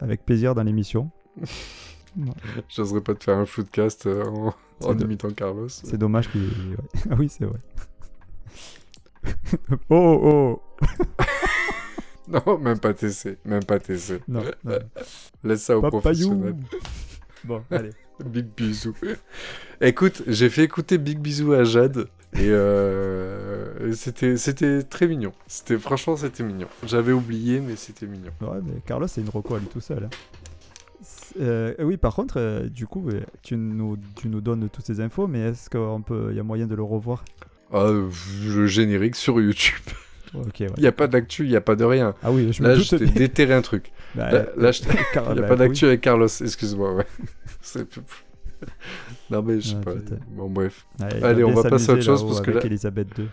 avec 0.00 0.24
plaisir 0.24 0.54
dans 0.54 0.62
l'émission. 0.62 1.10
J'oserais 2.68 3.02
pas 3.02 3.14
te 3.14 3.24
faire 3.24 3.36
un 3.36 3.44
footcast 3.44 4.06
en, 4.06 4.54
en 4.82 4.98
imitant 4.98 5.30
Carlos. 5.30 5.68
C'est 5.68 5.98
dommage 5.98 6.30
qu'il. 6.30 6.40
ouais. 6.40 6.76
Ah 7.10 7.14
oui, 7.18 7.28
c'est 7.28 7.44
vrai. 7.44 7.58
oh, 9.90 10.60
oh, 10.70 10.86
Non, 12.28 12.58
même 12.58 12.78
pas 12.78 12.94
TC. 12.94 13.36
Même 13.44 13.64
pas 13.64 13.78
TC. 13.78 14.22
non, 14.28 14.42
non. 14.64 14.78
Laisse 15.44 15.62
ça 15.64 15.76
au 15.76 15.82
Papayou. 15.82 16.54
Bon, 17.44 17.62
allez. 17.70 17.90
Big 18.24 18.46
bisou. 18.56 18.94
Écoute, 19.80 20.22
j'ai 20.26 20.48
fait 20.48 20.64
écouter 20.64 20.96
Big 20.98 21.18
bisou 21.18 21.52
à 21.52 21.64
Jade. 21.64 22.08
Et 22.34 22.48
euh, 22.48 23.92
c'était 23.94 24.36
c'était 24.36 24.82
très 24.84 25.06
mignon. 25.08 25.32
C'était 25.48 25.78
franchement 25.78 26.16
c'était 26.16 26.42
mignon. 26.44 26.68
J'avais 26.86 27.12
oublié 27.12 27.60
mais 27.60 27.76
c'était 27.76 28.06
mignon. 28.06 28.30
Ouais, 28.40 28.58
mais 28.64 28.80
Carlos, 28.86 29.06
c'est 29.08 29.20
une 29.20 29.28
reco 29.28 29.54
à 29.56 29.58
lui 29.58 29.66
tout 29.66 29.80
seul. 29.80 30.04
hein. 30.04 30.10
Euh, 31.40 31.74
oui, 31.80 31.96
par 31.96 32.14
contre, 32.14 32.34
euh, 32.38 32.68
du 32.68 32.86
coup, 32.86 33.08
tu 33.42 33.56
nous, 33.56 33.96
tu 34.16 34.28
nous 34.28 34.40
donnes 34.40 34.68
toutes 34.68 34.84
ces 34.84 35.00
infos, 35.00 35.26
mais 35.28 35.40
est-ce 35.40 35.70
qu'il 35.70 36.04
peut... 36.04 36.32
y 36.34 36.40
a 36.40 36.42
moyen 36.42 36.66
de 36.66 36.74
le 36.74 36.82
revoir? 36.82 37.24
Ah, 37.72 37.88
le 37.88 38.66
générique 38.66 39.16
sur 39.16 39.40
YouTube. 39.40 39.74
Il 40.58 40.82
y 40.82 40.86
a 40.86 40.92
pas 40.92 41.06
d'actu, 41.08 41.44
il 41.44 41.50
y 41.50 41.56
a 41.56 41.60
pas 41.60 41.74
de 41.76 41.84
rien. 41.84 42.14
Ah 42.22 42.30
oui, 42.30 42.52
je 42.52 42.62
Là, 42.62 42.70
me 42.70 42.80
je 42.80 42.96
doute. 42.96 42.98
t'ai 43.00 43.06
déterré 43.06 43.54
un 43.54 43.62
truc. 43.62 43.90
Bah, 44.14 44.30
Là, 44.30 44.46
là, 44.56 44.72
je 44.72 44.82
Il 44.82 44.88
n'y 44.90 44.98
a 44.98 45.34
bah, 45.34 45.42
pas 45.42 45.52
oui. 45.52 45.58
d'actu 45.58 45.86
avec 45.86 46.00
Carlos, 46.00 46.26
excuse-moi, 46.28 46.94
ouais. 46.94 47.06
C'est 47.60 47.88
non 49.30 49.42
mais 49.42 49.60
je 49.60 49.68
sais 49.70 49.76
Ah, 49.80 49.84
pas. 49.84 49.94
putain. 49.94 50.16
Bon 50.30 50.48
bref. 50.50 50.86
Allez, 51.22 51.44
on 51.44 51.52
va 51.54 51.68
passer 51.68 51.90
à 51.90 51.94
autre 51.94 52.02
chose, 52.02 52.24
parce 52.24 52.40
que 52.40 52.50
avec 52.50 52.62
là- 52.62 52.66
Elisabeth 52.68 53.18
II. 53.18 53.26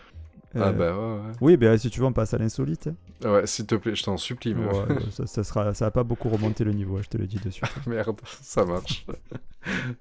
Ah 0.55 0.59
Euh, 0.69 0.71
bah 0.71 0.97
ouais, 0.97 1.27
ouais. 1.27 1.31
Oui, 1.41 1.57
bah, 1.57 1.77
si 1.77 1.89
tu 1.89 1.99
veux, 1.99 2.05
on 2.05 2.13
passe 2.13 2.33
à 2.33 2.37
l'insolite. 2.37 2.89
Ouais, 3.23 3.45
s'il 3.45 3.65
te 3.65 3.75
plaît, 3.75 3.93
je 3.95 4.03
t'en 4.03 4.17
supplie. 4.17 4.55
mais- 4.55 4.65
Ouais, 4.65 4.85
euh, 4.89 4.99
ça, 5.11 5.27
ça 5.27 5.43
sera, 5.43 5.73
ça 5.73 5.85
va 5.85 5.91
pas 5.91 6.03
beaucoup 6.03 6.29
remonter 6.29 6.63
le 6.63 6.71
niveau, 6.71 6.99
je 7.01 7.09
te 7.09 7.17
le 7.17 7.27
dis 7.27 7.37
de 7.37 7.49
suite. 7.49 7.69
Merde, 7.85 8.15
ça 8.41 8.65
marche. 8.65 9.05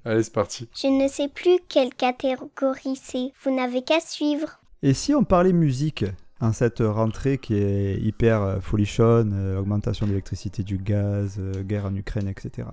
Allez, 0.05 0.23
c'est 0.23 0.33
parti. 0.33 0.69
Je 0.81 0.87
ne 0.87 1.09
sais 1.09 1.29
plus 1.29 1.59
quelle 1.69 1.93
catégorie 1.95 2.97
c'est. 3.01 3.33
Vous 3.43 3.55
n'avez 3.55 3.83
qu'à 3.83 4.01
suivre. 4.01 4.61
Et 4.83 4.95
si 4.95 5.15
on 5.15 5.25
parlait 5.25 5.53
musique 5.53 6.05
en 6.41 6.53
cette 6.53 6.79
rentrée 6.81 7.39
qui 7.39 7.55
est 7.57 7.99
hyper 7.99 8.43
euh, 8.43 8.61
folichonne, 8.61 9.33
euh, 9.35 9.59
augmentation 9.59 10.07
de 10.07 10.11
l'électricité, 10.13 10.63
du 10.63 10.79
gaz, 10.79 11.37
euh, 11.39 11.63
guerre 11.65 11.87
en 11.87 11.95
Ukraine, 11.97 12.29
etc. 12.29 12.69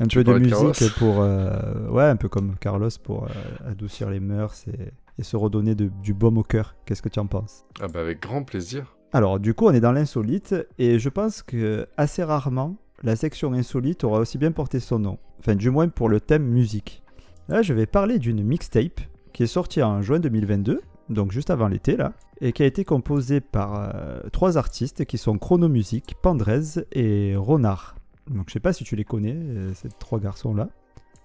Un 0.00 0.06
peu 0.06 0.24
de 0.24 0.30
musique 0.38 0.54
Carlos 0.54 0.72
pour, 0.98 1.20
euh, 1.20 1.88
ouais, 1.90 2.04
un 2.04 2.16
peu 2.16 2.28
comme 2.28 2.54
Carlos 2.60 2.88
pour 3.02 3.24
euh, 3.24 3.28
adoucir 3.70 4.10
les 4.10 4.20
mœurs 4.20 4.64
et, 4.68 4.92
et 5.18 5.22
se 5.22 5.36
redonner 5.36 5.74
de- 5.74 5.90
du 6.02 6.14
baume 6.14 6.38
au 6.38 6.42
cœur. 6.44 6.76
Qu'est-ce 6.86 7.02
que 7.02 7.08
tu 7.08 7.18
en 7.18 7.26
penses? 7.26 7.64
Ah 7.80 7.88
bah 7.88 8.00
avec 8.00 8.20
grand 8.22 8.42
plaisir. 8.44 8.94
Alors, 9.12 9.40
du 9.40 9.54
coup, 9.54 9.66
on 9.66 9.72
est 9.72 9.80
dans 9.80 9.92
l'insolite 9.92 10.54
et 10.78 10.98
je 10.98 11.08
pense 11.08 11.42
que 11.42 11.86
assez 11.96 12.22
rarement 12.22 12.76
la 13.02 13.16
section 13.16 13.52
insolite 13.52 14.04
aura 14.04 14.18
aussi 14.20 14.38
bien 14.38 14.52
porté 14.52 14.80
son 14.80 14.98
nom. 14.98 15.18
Enfin, 15.40 15.54
du 15.54 15.70
moins 15.70 15.88
pour 15.88 16.08
le 16.08 16.20
thème 16.20 16.44
musique. 16.44 17.02
Là, 17.48 17.62
je 17.62 17.72
vais 17.72 17.86
parler 17.86 18.18
d'une 18.18 18.42
mixtape 18.44 19.00
qui 19.32 19.44
est 19.44 19.46
sortie 19.46 19.82
en 19.82 20.02
juin 20.02 20.18
2022, 20.20 20.80
donc 21.08 21.30
juste 21.32 21.50
avant 21.50 21.68
l'été 21.68 21.96
là, 21.96 22.12
et 22.40 22.52
qui 22.52 22.62
a 22.62 22.66
été 22.66 22.84
composée 22.84 23.40
par 23.40 23.92
euh, 23.94 24.20
trois 24.32 24.58
artistes 24.58 25.04
qui 25.06 25.16
sont 25.16 25.38
Chronomusique, 25.38 26.14
Pandrez 26.22 26.84
et 26.92 27.34
Ronard. 27.36 27.94
Donc 28.30 28.44
je 28.48 28.52
sais 28.52 28.60
pas 28.60 28.72
si 28.72 28.84
tu 28.84 28.96
les 28.96 29.04
connais, 29.04 29.34
euh, 29.34 29.72
ces 29.74 29.88
trois 29.88 30.18
garçons-là. 30.20 30.68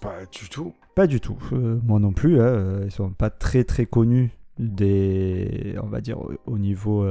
Pas 0.02 0.26
du 0.32 0.50
tout. 0.50 0.74
Pas 0.96 1.08
du 1.08 1.20
tout. 1.22 1.38
Euh, 1.54 1.80
moi 1.86 2.00
non 2.00 2.12
plus. 2.14 2.40
hein, 2.40 2.46
euh, 2.46 2.82
Ils 2.86 2.92
sont 2.92 3.10
pas 3.12 3.30
très 3.30 3.64
très 3.64 3.86
connus 3.86 4.32
des, 4.60 5.76
on 5.82 5.88
va 5.88 6.02
dire 6.02 6.20
au- 6.20 6.34
au 6.46 6.58
niveau 6.58 7.06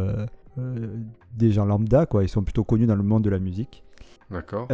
des 1.34 1.50
gens 1.50 1.64
lambda 1.64 2.06
quoi. 2.06 2.22
Ils 2.22 2.28
sont 2.28 2.42
plutôt 2.42 2.64
connus 2.64 2.86
dans 2.86 2.94
le 2.96 3.02
monde 3.02 3.24
de 3.24 3.30
la 3.30 3.38
musique. 3.38 3.82
D'accord. 4.30 4.68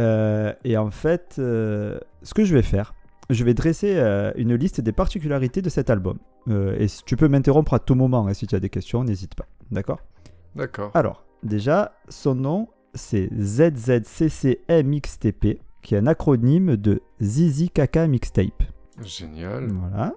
Et 0.63 0.77
en 0.77 0.91
fait, 0.91 1.33
ce 1.37 2.33
que 2.35 2.43
je 2.43 2.53
vais 2.53 2.61
faire, 2.61 2.93
je 3.29 3.43
vais 3.43 3.53
dresser 3.53 3.93
euh, 3.97 4.31
une 4.35 4.55
liste 4.55 4.81
des 4.81 4.91
particularités 4.91 5.61
de 5.61 5.69
cet 5.69 5.89
album. 5.89 6.17
Euh, 6.47 6.75
et 6.79 6.87
tu 7.05 7.15
peux 7.15 7.27
m'interrompre 7.27 7.73
à 7.75 7.79
tout 7.79 7.93
moment 7.95 8.27
hein, 8.27 8.33
si 8.33 8.47
tu 8.47 8.55
as 8.55 8.59
des 8.59 8.69
questions, 8.69 9.03
n'hésite 9.03 9.35
pas. 9.35 9.45
D'accord? 9.71 9.99
D'accord. 10.55 10.91
Alors, 10.95 11.25
déjà, 11.43 11.93
son 12.09 12.33
nom, 12.35 12.67
c'est 12.99 13.29
ZZCCMXTP, 13.33 14.61
qui 15.81 15.95
est 15.95 15.97
un 15.97 16.05
acronyme 16.07 16.75
de 16.77 17.01
Zizi 17.21 17.69
Kaka 17.69 18.07
Mixtape. 18.07 18.63
Génial. 19.01 19.69
Voilà. 19.71 20.13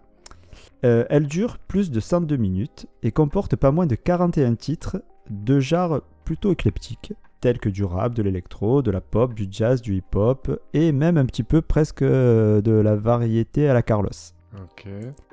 Euh, 0.84 1.04
elle 1.08 1.26
dure 1.26 1.58
plus 1.58 1.90
de 1.90 2.00
102 2.00 2.36
minutes 2.36 2.86
et 3.02 3.12
comporte 3.12 3.56
pas 3.56 3.70
moins 3.70 3.86
de 3.86 3.94
41 3.94 4.56
titres 4.56 5.02
de 5.30 5.60
genres 5.60 6.02
plutôt 6.24 6.52
éclectiques, 6.52 7.14
tels 7.40 7.58
que 7.58 7.68
du 7.68 7.84
rap, 7.84 8.14
de 8.14 8.22
l'électro, 8.22 8.82
de 8.82 8.90
la 8.90 9.00
pop, 9.00 9.34
du 9.34 9.46
jazz, 9.50 9.80
du 9.80 9.96
hip-hop 9.96 10.60
et 10.74 10.92
même 10.92 11.16
un 11.16 11.24
petit 11.24 11.44
peu 11.44 11.62
presque 11.62 12.02
euh, 12.02 12.60
de 12.60 12.72
la 12.72 12.96
variété 12.96 13.68
à 13.68 13.74
la 13.74 13.82
Carlos. 13.82 14.10
Ok. 14.54 14.86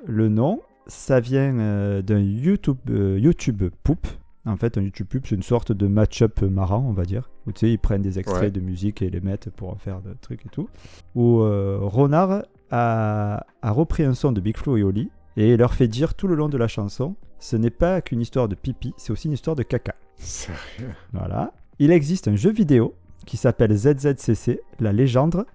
Le 0.06 0.28
nom, 0.28 0.60
ça 0.86 1.20
vient 1.20 1.58
euh, 1.58 2.02
d'un 2.02 2.20
YouTube, 2.20 2.78
euh, 2.90 3.18
YouTube 3.18 3.64
Poop. 3.82 4.06
En 4.46 4.56
fait, 4.56 4.78
un 4.78 4.82
YouTube 4.82 5.06
Poop, 5.06 5.26
c'est 5.26 5.34
une 5.34 5.42
sorte 5.42 5.70
de 5.72 5.86
match-up 5.86 6.40
marrant, 6.42 6.84
on 6.88 6.92
va 6.92 7.04
dire. 7.04 7.30
Où 7.46 7.52
tu 7.52 7.60
sais, 7.60 7.72
ils 7.72 7.78
prennent 7.78 8.00
des 8.02 8.18
extraits 8.18 8.42
Ouais. 8.42 8.50
de 8.50 8.60
musique 8.60 9.02
et 9.02 9.10
les 9.10 9.20
mettent 9.20 9.50
pour 9.50 9.70
en 9.70 9.76
faire 9.76 10.00
des 10.00 10.14
trucs 10.20 10.46
et 10.46 10.48
tout. 10.48 10.68
Où 11.14 11.40
euh, 11.42 11.78
Ronard 11.82 12.44
a, 12.70 13.44
a 13.62 13.70
repris 13.70 14.02
un 14.02 14.14
son 14.14 14.32
de 14.32 14.40
Big 14.40 14.56
Flo 14.56 14.76
et 14.78 14.82
Oli 14.82 15.10
et 15.36 15.56
leur 15.56 15.74
fait 15.74 15.88
dire 15.88 16.14
tout 16.14 16.26
le 16.26 16.34
long 16.34 16.48
de 16.48 16.56
la 16.56 16.68
chanson 16.68 17.16
ce 17.38 17.56
n'est 17.56 17.70
pas 17.70 18.02
qu'une 18.02 18.20
histoire 18.20 18.48
de 18.48 18.54
pipi, 18.54 18.92
c'est 18.98 19.12
aussi 19.12 19.26
une 19.28 19.32
histoire 19.32 19.56
de 19.56 19.62
caca. 19.62 19.94
Sérieux? 20.16 20.90
Voilà. 21.14 21.54
Il 21.78 21.90
existe 21.90 22.28
un 22.28 22.36
jeu 22.36 22.50
vidéo 22.52 22.94
qui 23.24 23.38
s'appelle 23.38 23.74
ZZCC, 23.74 24.60
la 24.78 24.92
légende, 24.92 25.46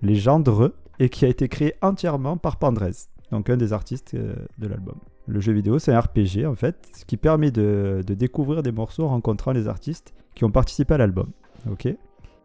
légendre, 0.00 0.72
et 0.98 1.10
qui 1.10 1.26
a 1.26 1.28
été 1.28 1.48
créé 1.48 1.74
entièrement 1.82 2.38
par 2.38 2.56
Pandrez, 2.56 2.92
donc 3.32 3.50
un 3.50 3.58
des 3.58 3.74
artistes 3.74 4.14
euh, 4.14 4.34
de 4.56 4.66
l'album. 4.66 4.96
Le 5.28 5.40
jeu 5.40 5.52
vidéo, 5.52 5.78
c'est 5.78 5.92
un 5.92 6.00
RPG 6.00 6.46
en 6.46 6.54
fait, 6.54 6.76
ce 6.96 7.04
qui 7.04 7.16
permet 7.16 7.50
de, 7.50 8.02
de 8.06 8.14
découvrir 8.14 8.62
des 8.62 8.72
morceaux 8.72 9.04
en 9.04 9.08
rencontrant 9.08 9.52
les 9.52 9.66
artistes 9.68 10.14
qui 10.34 10.44
ont 10.44 10.50
participé 10.50 10.94
à 10.94 10.98
l'album. 10.98 11.30
Ok? 11.70 11.88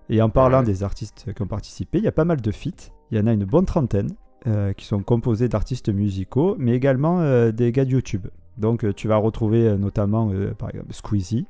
Et 0.10 0.22
en 0.22 0.30
parlant 0.30 0.60
Ouais. 0.60 0.66
des 0.66 0.84
artistes 0.84 1.32
qui 1.34 1.42
ont 1.42 1.48
participé, 1.48 2.00
il 2.00 2.04
y 2.04 2.08
a 2.08 2.12
pas 2.12 2.26
mal 2.26 2.42
de 2.42 2.52
feats. 2.52 2.92
Il 3.12 3.18
y 3.18 3.22
en 3.22 3.28
a 3.28 3.34
une 3.34 3.46
bonne 3.46 3.66
trentaine 3.66 4.10
euh, 4.48 4.74
qui 4.74 4.86
sont 4.86 5.04
composés 5.04 5.48
d'artistes 5.48 5.90
musicaux, 5.90 6.56
mais 6.58 6.74
également 6.76 7.22
euh, 7.22 7.52
des 7.52 7.72
gars 7.72 7.86
de 7.86 7.92
YouTube. 7.92 8.28
Donc 8.58 8.84
euh, 8.84 8.94
tu 8.94 9.08
vas 9.08 9.18
retrouver 9.18 9.78
notamment 9.78 10.32
par 10.58 10.70
exemple 10.70 10.94
Squeezie, 10.94 11.46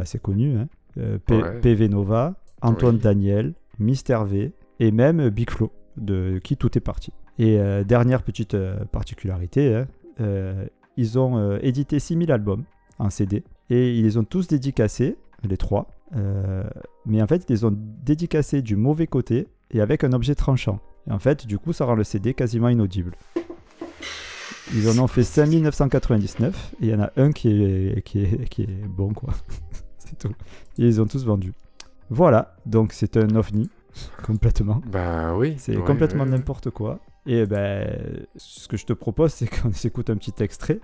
assez 0.00 0.18
connu, 0.18 0.56
hein, 0.58 0.66
Ouais. 1.30 1.60
PV 1.60 1.88
Nova, 1.88 2.34
Antoine. 2.62 2.98
Daniel, 2.98 3.52
Mister 3.78 4.18
V 4.26 4.52
et 4.80 4.90
même 4.90 5.28
Big 5.28 5.50
Flo, 5.50 5.70
de 5.98 6.38
qui 6.42 6.56
tout 6.56 6.76
est 6.76 6.80
parti. 6.80 7.12
Et 7.38 7.58
euh, 7.60 7.84
dernière 7.84 8.22
petite 8.22 8.54
euh, 8.54 8.84
particularité, 8.86 9.74
hein, 9.74 9.86
ils 10.96 11.18
ont 11.18 11.38
euh, 11.38 11.58
édité 11.62 11.98
6000 11.98 12.32
albums 12.32 12.64
en 12.98 13.10
CD 13.10 13.44
et 13.70 13.96
ils 13.96 14.02
les 14.04 14.16
ont 14.16 14.24
tous 14.24 14.46
dédicacés, 14.48 15.16
les 15.44 15.56
trois. 15.56 15.88
euh, 16.16 16.64
mais 17.04 17.20
en 17.22 17.26
fait, 17.26 17.44
ils 17.48 17.52
les 17.52 17.64
ont 17.64 17.74
dédicacés 17.76 18.62
du 18.62 18.76
mauvais 18.76 19.06
côté 19.06 19.48
et 19.70 19.80
avec 19.80 20.04
un 20.04 20.12
objet 20.12 20.34
tranchant. 20.34 20.80
Et 21.08 21.12
en 21.12 21.18
fait, 21.18 21.46
du 21.46 21.58
coup, 21.58 21.72
ça 21.72 21.84
rend 21.84 21.94
le 21.94 22.04
CD 22.04 22.34
quasiment 22.34 22.68
inaudible. 22.68 23.12
Ils 24.74 24.88
en 24.88 25.02
ont 25.02 25.06
fait 25.06 25.22
5999 25.22 26.74
et 26.80 26.86
il 26.86 26.90
y 26.90 26.94
en 26.94 27.00
a 27.00 27.12
un 27.16 27.30
qui 27.30 27.62
est, 27.62 28.02
qui 28.02 28.22
est, 28.22 28.48
qui 28.48 28.62
est 28.62 28.86
bon, 28.88 29.12
quoi. 29.12 29.32
c'est 29.98 30.18
tout. 30.18 30.32
Et 30.78 30.86
ils 30.86 31.00
ont 31.00 31.06
tous 31.06 31.24
vendu. 31.24 31.52
Voilà, 32.10 32.56
donc 32.66 32.92
c'est 32.92 33.16
un 33.16 33.34
ovni, 33.36 33.70
complètement. 34.24 34.80
Bah 34.86 35.34
oui. 35.36 35.54
C'est 35.58 35.76
ouais, 35.76 35.84
complètement 35.84 36.24
ouais. 36.24 36.30
n'importe 36.30 36.70
quoi. 36.70 36.98
Et 37.26 37.44
ben, 37.46 37.88
ce 38.36 38.68
que 38.68 38.76
je 38.76 38.86
te 38.86 38.92
propose, 38.92 39.32
c'est 39.32 39.46
qu'on 39.48 39.72
s'écoute 39.72 40.10
un 40.10 40.16
petit 40.16 40.34
extrait. 40.42 40.80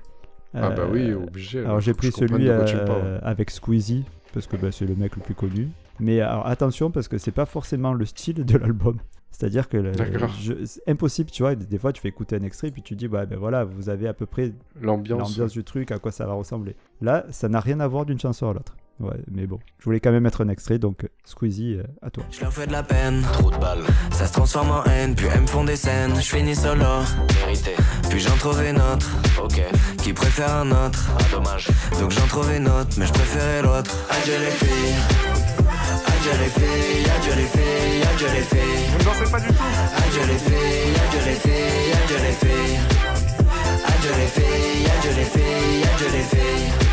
Ah 0.55 0.71
bah 0.71 0.83
Euh, 0.83 0.91
oui, 0.93 1.13
obligé. 1.15 1.61
alors 1.61 1.81
j'ai 1.81 1.95
pris 1.95 2.13
celui 2.13 2.49
euh, 2.49 3.19
avec 3.23 3.51
Squeezie 3.51 4.05
parce 4.35 4.47
que 4.47 4.57
bah, 4.57 4.71
c'est 4.71 4.85
le 4.87 4.95
mec 4.95 5.17
le 5.17 5.23
plus 5.23 5.35
connu. 5.35 5.69
Mais 6.01 6.21
alors, 6.21 6.47
attention 6.47 6.91
parce 6.91 7.09
que 7.09 7.17
c'est 7.17 7.31
pas 7.33 7.47
forcément 7.47 7.93
le 7.95 8.05
style 8.05 8.45
de 8.45 8.59
l'album. 8.59 8.99
C'est-à-dire 9.31 9.67
que 9.69 9.79
le- 9.79 9.93
D'accord. 9.93 10.29
je- 10.39 10.65
c'est 10.67 10.83
impossible, 10.91 11.31
tu 11.31 11.43
vois. 11.43 11.55
Des 11.55 11.79
fois, 11.79 11.93
tu 11.93 12.03
fais 12.03 12.09
écouter 12.09 12.37
un 12.37 12.43
extrait 12.43 12.71
puis 12.71 12.83
tu 12.83 12.97
dis 12.97 13.09
bah 13.09 13.25
ben 13.25 13.39
voilà, 13.39 13.65
vous 13.65 13.89
avez 13.89 14.07
à 14.09 14.13
peu 14.13 14.27
près 14.27 14.53
L'ambiance. 14.81 15.31
l'ambiance 15.39 15.53
du 15.53 15.65
truc, 15.65 15.91
à 15.91 15.99
quoi 15.99 16.13
ça 16.13 16.27
va 16.27 16.35
ressembler. 16.35 16.77
Là, 17.01 17.25
ça 17.31 17.49
n'a 17.49 17.61
rien 17.61 17.81
à 17.81 17.87
voir 17.89 18.05
d'une 18.05 18.21
chanson 18.21 18.51
à 18.51 18.53
l'autre. 18.53 18.77
Ouais, 19.01 19.17
mais 19.31 19.47
bon, 19.47 19.59
je 19.79 19.85
voulais 19.85 19.99
quand 19.99 20.13
même 20.13 20.23
mettre 20.23 20.43
un 20.43 20.49
extrait, 20.49 20.79
donc 20.79 21.09
Squeezie, 21.25 21.75
euh, 21.75 21.83
à 22.03 22.11
toi. 22.11 22.25
Je 22.31 22.41
leur 22.41 22.53
fais 22.53 22.67
de 22.67 22.73
la 22.73 22.85
peine, 22.85 23.23
trop 23.33 23.51
de 23.51 23.57
balles. 23.57 23.83
Ça 24.13 24.27
se 24.27 24.33
transforme 24.33 24.71
en 24.71 24.85
haine, 24.85 25.15
puis 25.15 25.27
elles 25.33 25.41
me 25.41 25.47
font 25.47 25.65
des 25.65 25.77
scènes. 25.77 26.15
Je 26.15 26.37
finis 26.37 26.55
solo, 26.55 26.85
vérité. 27.41 27.73
Puis 28.11 28.21
j'en 28.21 28.37
trouve 28.37 28.63
une 28.63 28.77
autre, 28.77 29.11
ok. 29.43 29.61
Qui 29.99 30.13
préfère 30.13 30.55
un 30.55 30.71
autre, 30.71 31.11
ah 31.19 31.23
dommage. 31.33 31.69
Donc 32.01 32.13
j'en 32.13 32.27
trouve 32.27 32.53
une 32.55 32.69
autre, 32.69 32.91
mais 32.97 33.07
je 33.07 33.13
préférais 33.13 33.63
l'autre. 33.63 33.91
Adieu 34.11 34.35
les 34.39 34.51
filles, 34.53 34.95
adieu 36.07 36.33
les 36.39 36.51
filles, 36.51 37.11
adieu 37.19 37.35
les 37.35 37.49
filles, 37.49 38.03
adieu 38.15 38.29
les 38.35 38.43
filles. 38.43 38.87
Vous 38.99 39.25
ne 39.25 39.31
pas 39.31 39.41
du 39.41 39.49
tout? 39.49 39.65
Adieu 40.07 40.23
les 40.29 40.39
filles, 40.39 40.95
adieu 41.09 41.21
les 41.27 41.35
filles, 41.35 41.93
adieu 42.05 42.17
les 42.19 42.33
filles. 42.33 42.79
Adieu 43.85 44.11
les 44.19 44.27
filles, 44.27 44.87
adieu 44.99 45.11
les 45.17 45.25
filles, 45.25 45.85
adieu 45.95 46.07
les 46.13 46.23
filles. 46.23 46.92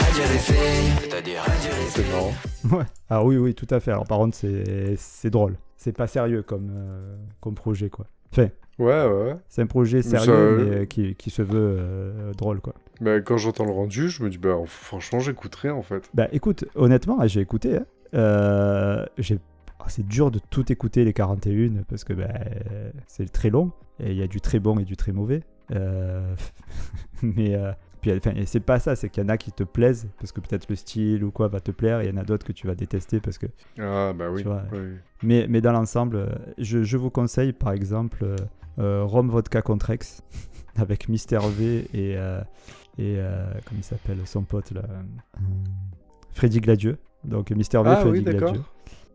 Adieu 0.00 0.22
les 0.32 0.38
filles, 0.38 0.92
c'est-à-dire 1.00 1.42
adieu 1.42 1.70
les 1.70 1.86
filles. 1.86 2.04
C'est 2.04 2.10
marrant. 2.12 2.78
Ouais. 2.78 2.84
Ah 3.10 3.24
oui, 3.24 3.36
oui, 3.36 3.54
tout 3.54 3.66
à 3.70 3.80
fait. 3.80 3.90
Alors 3.90 4.06
par 4.06 4.18
contre, 4.18 4.36
c'est 4.36 4.94
c'est 4.96 5.30
drôle. 5.30 5.56
C'est 5.76 5.92
pas 5.92 6.06
sérieux 6.06 6.42
comme, 6.42 6.70
euh, 6.74 7.16
comme 7.40 7.54
projet, 7.54 7.90
quoi. 7.90 8.06
Enfin, 8.32 8.48
Ouais, 8.78 9.04
ouais, 9.06 9.24
ouais. 9.24 9.34
c'est 9.48 9.62
un 9.62 9.66
projet 9.66 9.98
Mais 9.98 10.02
sérieux, 10.02 10.58
ça, 10.58 10.64
mais 10.64 10.76
euh, 10.78 10.84
qui, 10.86 11.14
qui 11.14 11.30
se 11.30 11.42
veut 11.42 11.76
euh, 11.78 12.32
drôle, 12.32 12.60
quoi. 12.60 12.74
Bah, 13.00 13.20
quand 13.20 13.36
j'entends 13.36 13.64
le 13.66 13.70
rendu, 13.70 14.08
je 14.08 14.22
me 14.24 14.30
dis, 14.30 14.38
bah, 14.38 14.56
franchement, 14.66 15.20
j'écouterai 15.20 15.70
en 15.70 15.82
fait. 15.82 16.10
Bah 16.14 16.26
écoute, 16.32 16.64
honnêtement, 16.74 17.18
là, 17.18 17.26
j'ai 17.26 17.40
écouté. 17.40 17.76
hein. 17.76 17.84
Euh, 18.14 19.04
j'ai... 19.18 19.38
ah, 19.78 19.84
c'est 19.88 20.06
dur 20.06 20.30
de 20.30 20.40
tout 20.50 20.70
écouter 20.72 21.04
les 21.04 21.12
41 21.12 21.82
parce 21.88 22.02
que 22.04 22.12
bah, 22.14 22.28
c'est 23.06 23.30
très 23.30 23.50
long 23.50 23.70
et 24.00 24.10
il 24.10 24.16
y 24.16 24.22
a 24.22 24.26
du 24.26 24.40
très 24.40 24.58
bon 24.58 24.78
et 24.80 24.84
du 24.84 24.96
très 24.96 25.12
mauvais. 25.12 25.42
Euh, 25.72 26.34
mais 27.22 27.54
euh, 27.54 27.72
puis, 28.04 28.12
enfin, 28.14 28.32
et 28.36 28.44
c'est 28.44 28.60
pas 28.60 28.78
ça, 28.78 28.96
c'est 28.96 29.08
qu'il 29.08 29.22
y 29.22 29.26
en 29.26 29.30
a 29.30 29.38
qui 29.38 29.50
te 29.50 29.62
plaisent 29.64 30.08
parce 30.18 30.30
que 30.30 30.40
peut-être 30.40 30.68
le 30.68 30.76
style 30.76 31.24
ou 31.24 31.30
quoi 31.30 31.48
va 31.48 31.60
te 31.60 31.70
plaire 31.70 32.00
et 32.00 32.04
il 32.04 32.10
y 32.10 32.12
en 32.12 32.18
a 32.20 32.22
d'autres 32.22 32.46
que 32.46 32.52
tu 32.52 32.66
vas 32.66 32.74
détester 32.74 33.18
parce 33.18 33.38
que. 33.38 33.46
Ah, 33.78 34.12
bah 34.12 34.26
oui. 34.30 34.42
Tu 34.42 34.46
vois, 34.48 34.62
oui. 34.72 34.96
Mais, 35.22 35.46
mais 35.48 35.62
dans 35.62 35.72
l'ensemble, 35.72 36.28
je, 36.58 36.82
je 36.82 36.96
vous 36.98 37.08
conseille 37.08 37.54
par 37.54 37.72
exemple 37.72 38.22
euh, 38.24 38.36
euh, 38.78 39.04
Rome 39.04 39.30
Vodka 39.30 39.62
Contrex 39.62 40.22
avec 40.76 41.08
Mister 41.08 41.38
V 41.40 41.88
et, 41.94 42.18
euh, 42.18 42.42
et 42.98 43.16
euh, 43.16 43.46
comment 43.64 43.80
il 43.80 43.84
s'appelle 43.84 44.18
son 44.26 44.42
pote 44.42 44.72
là 44.72 44.82
Freddy 46.34 46.60
Gladieux. 46.60 46.98
Donc 47.24 47.50
Mister 47.52 47.78
V, 47.78 47.84
Ah 47.86 47.96
Freddy 47.96 48.18
oui. 48.18 48.24
Gladieux. 48.24 48.60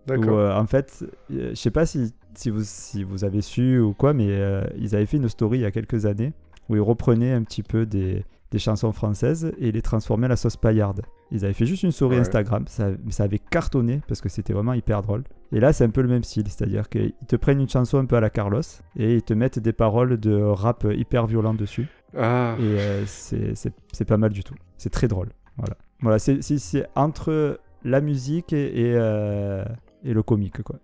Où, 0.10 0.12
euh, 0.12 0.56
en 0.56 0.66
fait, 0.66 1.06
euh, 1.32 1.50
je 1.52 1.54
sais 1.56 1.70
pas 1.70 1.86
si, 1.86 2.12
si, 2.34 2.50
vous, 2.50 2.62
si 2.64 3.04
vous 3.04 3.24
avez 3.24 3.42
su 3.42 3.78
ou 3.80 3.94
quoi, 3.94 4.14
mais 4.14 4.26
euh, 4.30 4.64
ils 4.80 4.96
avaient 4.96 5.06
fait 5.06 5.18
une 5.18 5.30
story 5.30 5.60
il 5.60 5.62
y 5.62 5.66
a 5.66 5.72
quelques 5.72 6.08
années 6.08 6.34
où 6.68 6.76
ils 6.76 6.82
reprenaient 6.82 7.34
un 7.34 7.44
petit 7.44 7.62
peu 7.62 7.86
des, 7.86 8.26
des 8.52 8.60
chansons 8.60 8.92
françaises 8.92 9.52
et 9.60 9.72
les 9.72 9.82
transformaient 9.82 10.26
à 10.26 10.30
la 10.30 10.36
sauce 10.36 10.58
paillarde. 10.58 11.02
Ils 11.32 11.46
avaient 11.46 11.54
fait 11.54 11.66
juste 11.68 11.84
une 11.84 11.92
story 11.92 12.16
Ouais. 12.16 12.22
Instagram, 12.22 12.66
ça, 12.68 12.90
mais 13.06 13.12
ça 13.12 13.24
avait 13.24 13.38
cartonné 13.40 14.02
parce 14.08 14.22
que 14.22 14.30
c'était 14.30 14.54
vraiment 14.54 14.74
hyper 14.74 15.02
drôle. 15.04 15.24
Et 15.52 15.60
là, 15.60 15.72
c'est 15.74 15.84
un 15.84 15.90
peu 15.92 16.02
le 16.02 16.08
même 16.08 16.24
style, 16.24 16.48
c'est-à-dire 16.48 16.90
qu'ils 16.90 17.14
te 17.28 17.36
prennent 17.36 17.60
une 17.62 17.70
chanson 17.70 17.98
un 18.00 18.06
peu 18.06 18.16
à 18.16 18.20
la 18.22 18.30
Carlos 18.32 18.62
et 18.98 19.16
ils 19.16 19.22
te 19.24 19.34
mettent 19.34 19.60
des 19.60 19.74
paroles 19.74 20.18
de 20.20 20.42
rap 20.42 20.88
hyper 20.90 21.28
violent 21.28 21.54
dessus. 21.54 21.88
Ah, 22.18 22.56
Et 22.60 22.64
euh, 22.64 23.04
c'est 23.06 24.06
pas 24.06 24.18
mal 24.18 24.32
du 24.32 24.44
tout. 24.44 24.56
C'est 24.78 24.90
très 24.90 25.08
drôle. 25.08 25.30
Voilà. 25.58 25.76
Voilà, 26.02 26.18
c'est 26.18 26.88
entre 26.96 27.60
la 27.84 28.02
musique 28.02 28.52
et, 28.54 28.90
et, 28.90 28.94
euh, 28.96 29.64
et 30.04 30.14
le 30.14 30.24
comique, 30.24 30.62
quoi. 30.64 30.78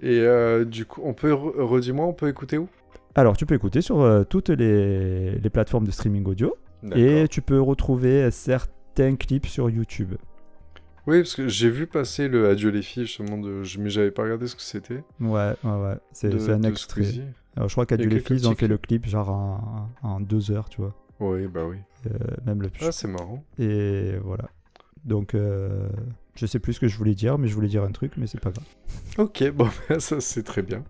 et 0.00 0.20
euh, 0.20 0.64
du 0.64 0.84
coup, 0.86 1.00
on 1.04 1.12
peut, 1.14 1.32
re- 1.32 1.60
redis-moi, 1.60 2.06
on 2.06 2.12
peut 2.12 2.28
écouter 2.28 2.58
où? 2.58 2.68
Alors, 3.16 3.36
tu 3.36 3.46
peux 3.46 3.54
écouter 3.54 3.80
sur 3.80 4.00
euh, 4.00 4.24
toutes 4.24 4.48
les, 4.50 5.38
les 5.38 5.50
plateformes 5.50 5.86
de 5.86 5.90
streaming 5.90 6.24
audio 6.26 6.54
et 6.94 7.28
tu 7.28 7.42
peux 7.42 7.60
retrouver 7.60 8.30
certains 8.30 9.16
clips 9.16 9.46
sur 9.46 9.70
YouTube. 9.70 10.14
Oui, 11.06 11.18
parce 11.20 11.34
que 11.34 11.48
j'ai 11.48 11.68
vu 11.68 11.86
passer 11.86 12.28
le 12.28 12.48
Adieu 12.48 12.70
les 12.70 12.80
filles, 12.82 13.04
justement, 13.06 13.36
de... 13.36 13.62
je- 13.62 13.78
mais 13.78 13.90
j'avais 13.90 14.10
pas 14.10 14.22
regardé 14.22 14.46
ce 14.46 14.56
que 14.56 14.62
c'était. 14.62 15.04
Ouais, 15.20 15.54
ouais, 15.62 15.70
ouais. 15.82 15.96
C'est 16.12 16.32
un 16.50 16.62
extrait. 16.62 17.02
Alors, 17.56 17.68
je 17.68 17.74
crois 17.74 17.84
a 18.00 18.04
les 18.06 18.20
filles, 18.20 18.36
ils 18.38 18.48
ont 18.48 18.54
fait 18.54 18.68
le 18.68 18.78
clip 18.78 19.06
genre 19.06 19.28
en, 19.30 19.90
en 20.02 20.20
deux 20.20 20.50
heures, 20.50 20.68
tu 20.68 20.80
vois. 20.80 20.94
Oui, 21.20 21.46
bah 21.46 21.64
oui. 21.66 21.76
Euh, 22.06 22.16
même 22.46 22.62
le 22.62 22.70
Ah, 22.80 22.90
c'est 22.90 23.06
marrant. 23.08 23.44
Et 23.58 24.12
voilà. 24.24 24.48
Donc, 25.04 25.34
euh, 25.34 25.88
Je 26.36 26.46
sais 26.46 26.58
plus 26.58 26.72
ce 26.72 26.80
que 26.80 26.88
je 26.88 26.96
voulais 26.96 27.14
dire, 27.14 27.38
mais 27.38 27.46
je 27.48 27.54
voulais 27.54 27.68
dire 27.68 27.84
un 27.84 27.92
truc, 27.92 28.12
mais 28.16 28.26
c'est 28.26 28.40
pas 28.40 28.50
grave. 28.50 28.64
Ok, 29.18 29.48
bon, 29.52 29.68
ça 30.00 30.20
c'est 30.20 30.42
très 30.42 30.62
bien. 30.62 30.82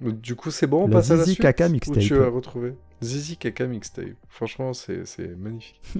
Du 0.00 0.34
coup, 0.36 0.50
c'est 0.50 0.66
bon, 0.66 0.84
on 0.84 0.88
passe 0.88 1.10
à 1.10 1.16
la 1.16 1.24
Zizi 1.24 1.34
suite 1.34 1.42
Kaka 1.42 1.66
Où 1.66 1.70
mixtape. 1.72 1.98
tu 1.98 2.16
as 2.20 2.28
retrouvé 2.28 2.74
Zizi 3.02 3.36
Kaka 3.36 3.66
mixtape. 3.66 4.14
Franchement, 4.28 4.72
c'est 4.72 5.06
c'est 5.06 5.36
magnifique. 5.36 5.80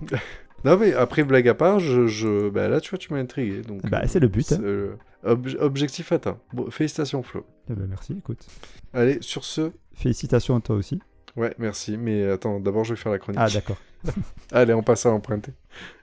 non, 0.64 0.76
mais 0.78 0.92
après, 0.94 1.24
blague 1.24 1.48
à 1.48 1.54
part, 1.54 1.80
je, 1.80 2.06
je... 2.06 2.48
Bah, 2.48 2.68
là, 2.68 2.80
tu 2.80 2.90
vois, 2.90 2.98
tu 2.98 3.12
m'as 3.12 3.18
intrigué. 3.20 3.62
Donc, 3.62 3.82
Bah, 3.88 4.00
euh, 4.02 4.06
c'est 4.08 4.20
le 4.20 4.28
but, 4.28 4.52
hein. 4.52 4.60
euh, 4.62 4.94
ob- 5.24 5.56
objectif 5.60 6.12
atteint. 6.12 6.38
Bon, 6.52 6.70
félicitations, 6.70 7.22
Flo. 7.22 7.44
Eh 7.70 7.74
ben, 7.74 7.86
merci, 7.88 8.14
écoute. 8.18 8.46
Allez, 8.92 9.18
sur 9.20 9.44
ce. 9.44 9.70
Félicitations 9.94 10.56
à 10.56 10.60
toi 10.60 10.76
aussi. 10.76 11.00
Ouais, 11.36 11.54
merci. 11.58 11.96
Mais 11.96 12.28
attends, 12.28 12.60
d'abord, 12.60 12.84
je 12.84 12.94
vais 12.94 13.00
faire 13.00 13.12
la 13.12 13.18
chronique. 13.18 13.40
Ah, 13.42 13.48
d'accord. 13.50 13.76
Allez, 14.52 14.74
on 14.74 14.82
passe 14.82 15.06
à 15.06 15.10
emprunter. 15.10 15.52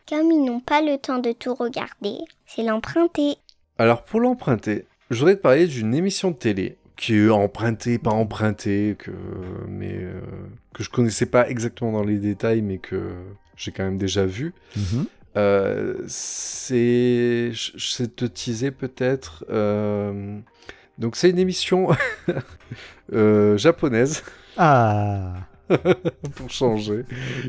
Comme 0.07 0.31
ils 0.31 0.43
n'ont 0.45 0.59
pas 0.59 0.81
le 0.81 0.97
temps 0.97 1.19
de 1.19 1.31
tout 1.31 1.55
regarder, 1.55 2.17
c'est 2.45 2.63
l'emprunter. 2.63 3.35
Alors, 3.77 4.03
pour 4.03 4.19
l'emprunter, 4.19 4.85
je 5.11 5.19
voudrais 5.19 5.35
te 5.35 5.41
parler 5.41 5.67
d'une 5.67 5.93
émission 5.93 6.31
de 6.31 6.35
télé 6.35 6.77
qui 6.95 7.15
est 7.15 7.29
empruntée, 7.29 7.97
pas 7.97 8.11
empruntée, 8.11 8.95
que, 8.97 9.11
mais, 9.67 9.93
euh, 9.95 10.21
que 10.73 10.81
je 10.83 10.89
connaissais 10.89 11.25
pas 11.25 11.49
exactement 11.49 11.91
dans 11.91 12.03
les 12.03 12.17
détails, 12.19 12.61
mais 12.61 12.77
que 12.77 13.11
j'ai 13.57 13.71
quand 13.71 13.83
même 13.83 13.97
déjà 13.97 14.25
vu. 14.25 14.53
Mhm. 14.77 15.05
Euh, 15.37 15.95
c'est. 16.07 17.51
Je 17.51 17.71
sais 17.89 18.07
te 18.07 18.23
teaser 18.23 18.71
peut-être. 18.71 19.43
euh, 19.49 20.39
Donc, 20.97 21.17
c'est 21.17 21.29
une 21.29 21.39
émission 21.39 21.89
euh, 23.13 23.57
japonaise. 23.57 24.23
Ah 24.57 25.33
pour 26.35 26.51
changer, 26.51 27.05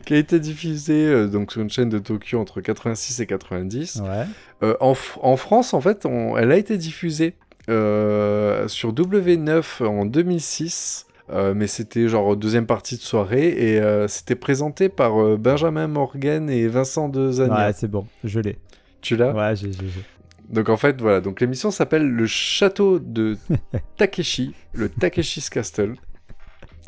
qui 0.07 0.15
a 0.15 0.17
été 0.17 0.41
diffusée 0.41 1.07
euh, 1.07 1.27
donc 1.29 1.53
sur 1.53 1.61
une 1.61 1.69
chaîne 1.69 1.91
de 1.91 1.99
Tokyo 1.99 2.41
entre 2.41 2.63
86 2.63 3.21
et 3.21 3.27
90. 3.27 4.01
Ouais. 4.03 4.25
Euh, 4.63 4.75
en, 4.81 4.95
France, 5.37 5.75
en 5.75 5.83
fait, 5.83 6.07
on- 6.07 6.35
elle 6.37 6.51
a 6.51 6.57
été 6.57 6.79
diffusée 6.79 7.35
euh, 7.69 8.69
sur 8.69 8.93
W9 8.93 9.85
en 9.85 10.05
2006. 10.05 11.07
euh, 11.31 11.55
mais 11.55 11.67
c'était 11.67 12.07
genre 12.09 12.37
deuxième 12.37 12.67
partie 12.67 12.97
de 12.97 13.03
soirée 13.03 13.49
et 13.49 13.81
euh, 13.81 14.07
c'était 14.09 14.37
présenté 14.37 14.89
par 14.89 15.21
euh, 15.21 15.37
Benjamin 15.37 15.89
Morgan 15.89 16.49
et 16.49 16.69
Vincent 16.69 17.09
de 17.09 17.33
Zania. 17.33 17.67
Ouais, 17.69 17.73
c'est 17.73 17.91
bon, 17.91 18.07
je 18.23 18.39
l'ai. 18.41 18.59
Tu 19.01 19.17
l'as? 19.17 19.33
Ouais, 19.33 19.57
j'ai, 19.57 19.73
j'ai, 19.73 19.89
j'ai. 19.89 20.03
Donc 20.49 20.69
en 20.69 20.77
fait, 20.77 21.01
voilà. 21.01 21.21
Donc 21.21 21.41
l'émission 21.41 21.73
s'appelle 21.73 22.09
Le 22.09 22.27
Château 22.27 23.01
de 23.01 23.37
Takeshi, 23.97 24.55
le 24.73 24.89
Takeshi's 24.89 25.51
Castle. 25.51 25.97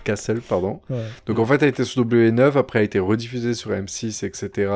Castle, 0.08 0.40
pardon. 0.40 0.80
Ouais. 0.90 1.04
Donc 1.26 1.38
en 1.38 1.44
fait, 1.46 1.62
elle 1.62 1.68
était 1.68 1.84
sur 1.84 2.04
W9, 2.04 2.56
après 2.56 2.78
elle 2.78 2.82
a 2.82 2.84
été 2.86 2.98
rediffusée 2.98 3.54
sur 3.54 3.70
M6, 3.70 4.24
etc. 4.24 4.72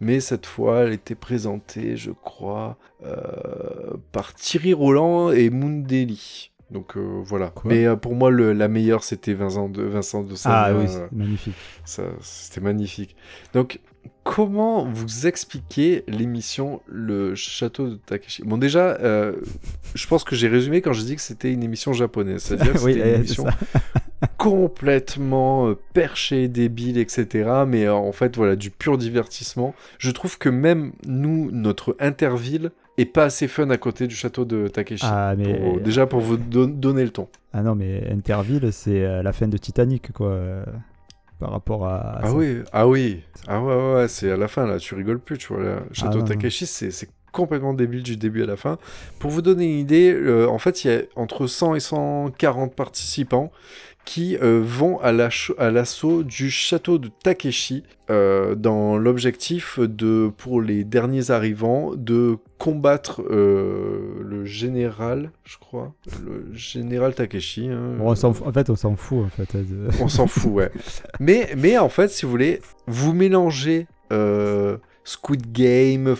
Mais 0.00 0.20
cette 0.20 0.46
fois, 0.46 0.80
elle 0.82 0.92
était 0.92 1.14
présentée, 1.14 1.96
je 1.96 2.10
crois, 2.10 2.76
euh, 3.04 3.16
par 4.12 4.34
Thierry 4.34 4.72
Roland 4.72 5.30
et 5.32 5.50
Mundeli. 5.50 6.50
Donc 6.70 6.96
euh, 6.96 7.20
voilà. 7.24 7.48
Quoi 7.48 7.70
Mais 7.70 7.86
euh, 7.86 7.94
pour 7.96 8.14
moi, 8.14 8.30
le- 8.30 8.52
la 8.52 8.68
meilleure, 8.68 9.04
c'était 9.04 9.34
Vincent 9.34 9.68
de, 9.68 9.82
Vincent 9.82 10.22
de 10.22 10.32
Ah 10.32 10.36
Sagna. 10.36 10.78
oui, 10.78 10.86
magnifique. 11.12 11.54
c'était 11.84 12.60
magnifique. 12.60 13.16
Donc, 13.52 13.80
comment 14.24 14.84
vous 14.90 15.26
expliquez 15.26 16.02
l'émission 16.08 16.80
Le 16.86 17.34
Château 17.34 17.88
de 17.88 17.94
Takeshi 17.96 18.42
Bon, 18.44 18.56
déjà, 18.56 18.96
euh, 19.00 19.34
je 19.94 20.06
pense 20.06 20.24
que 20.24 20.34
j'ai 20.34 20.48
résumé 20.48 20.80
quand 20.80 20.92
j'ai 20.94 21.04
dit 21.04 21.14
que 21.16 21.22
c'était 21.22 21.52
une 21.52 21.62
émission 21.62 21.92
japonaise. 21.92 22.42
C'est-à-dire 22.42 22.72
que 22.72 22.78
c'était 22.86 22.92
eh, 22.92 23.02
une 23.02 23.04
c'est 23.10 23.16
émission. 23.16 23.44
Complètement 24.44 25.68
euh, 25.68 25.74
perchée, 25.94 26.48
débile, 26.48 26.98
etc. 26.98 27.64
Mais 27.66 27.84
euh, 27.86 27.94
en 27.94 28.12
fait, 28.12 28.36
voilà, 28.36 28.56
du 28.56 28.70
pur 28.70 28.98
divertissement. 28.98 29.74
Je 29.98 30.10
trouve 30.10 30.36
que 30.38 30.48
même 30.50 30.92
nous, 31.06 31.50
notre 31.50 31.96
Interville 31.98 32.70
est 32.98 33.06
pas 33.06 33.24
assez 33.24 33.48
fun 33.48 33.70
à 33.70 33.76
côté 33.78 34.06
du 34.06 34.14
château 34.14 34.44
de 34.44 34.68
Takeshi. 34.68 35.04
Ah, 35.08 35.34
mais... 35.36 35.58
Pour- 35.58 35.80
déjà 35.80 36.06
pour 36.06 36.20
vous 36.20 36.36
don- 36.36 36.66
donner 36.66 37.04
le 37.04 37.10
ton. 37.10 37.28
Ah 37.52 37.62
non, 37.62 37.74
mais 37.74 38.06
Interville, 38.10 38.68
c'est 38.72 39.02
euh, 39.04 39.22
la 39.22 39.32
fin 39.32 39.48
de 39.48 39.56
Titanic, 39.56 40.12
quoi. 40.12 40.28
euh, 40.28 40.64
par 41.40 41.50
rapport 41.50 41.86
à. 41.86 42.20
Ah 42.22 42.26
ça. 42.28 42.34
oui, 42.34 42.58
ah 42.72 42.86
oui, 42.86 43.22
ah 43.48 43.60
ouais, 43.62 43.74
ouais, 43.74 43.94
ouais, 43.94 44.08
c'est 44.08 44.30
à 44.30 44.36
la 44.36 44.46
fin 44.48 44.66
là, 44.66 44.78
tu 44.78 44.94
rigoles 44.94 45.18
plus, 45.20 45.38
tu 45.38 45.52
vois. 45.52 45.62
Là. 45.62 45.76
Château 45.92 46.18
Ah 46.18 46.20
non, 46.20 46.24
Takeshi, 46.26 46.66
c'est 46.66 46.90
c'est 46.90 47.08
complètement 47.32 47.74
débile 47.74 48.04
du 48.04 48.16
début 48.16 48.44
à 48.44 48.46
la 48.46 48.56
fin. 48.56 48.78
Pour 49.18 49.30
vous 49.32 49.42
donner 49.42 49.64
une 49.72 49.78
idée, 49.80 50.12
euh, 50.12 50.46
en 50.48 50.58
fait, 50.58 50.84
il 50.84 50.90
y 50.92 50.94
a 50.94 51.00
entre 51.16 51.48
100 51.48 51.74
et 51.74 51.80
140 51.80 52.74
participants 52.76 53.50
qui 54.04 54.36
euh, 54.36 54.60
vont 54.62 54.98
à 55.00 55.12
la 55.12 55.30
l'assaut 55.70 56.22
du 56.22 56.50
château 56.50 56.98
de 56.98 57.08
Takeshi 57.08 57.84
euh, 58.10 58.54
dans 58.54 58.98
l'objectif 58.98 59.80
de, 59.80 60.30
pour 60.36 60.60
les 60.60 60.84
derniers 60.84 61.30
arrivants, 61.30 61.92
de 61.96 62.36
combattre 62.58 63.22
euh, 63.22 64.20
le 64.22 64.44
général, 64.44 65.30
je 65.44 65.56
crois, 65.58 65.94
le 66.22 66.46
général 66.52 67.14
Takeshi. 67.14 67.68
hein, 67.68 67.94
Bon, 67.98 68.10
on 68.10 68.14
s'en 68.14 68.30
en 68.30 68.52
fait, 68.52 68.68
on 68.68 68.76
s'en 68.76 68.96
fout, 68.96 69.24
en 69.24 69.28
fait. 69.28 69.56
on 70.00 70.08
s'en 70.08 70.26
fout, 70.26 70.52
ouais. 70.52 70.70
Mais, 71.18 71.54
mais 71.56 71.78
en 71.78 71.88
fait, 71.88 72.08
si 72.08 72.26
vous 72.26 72.30
voulez, 72.30 72.60
vous 72.86 73.14
mélangez 73.14 73.86
Squid 75.04 75.52
Game, 75.52 76.14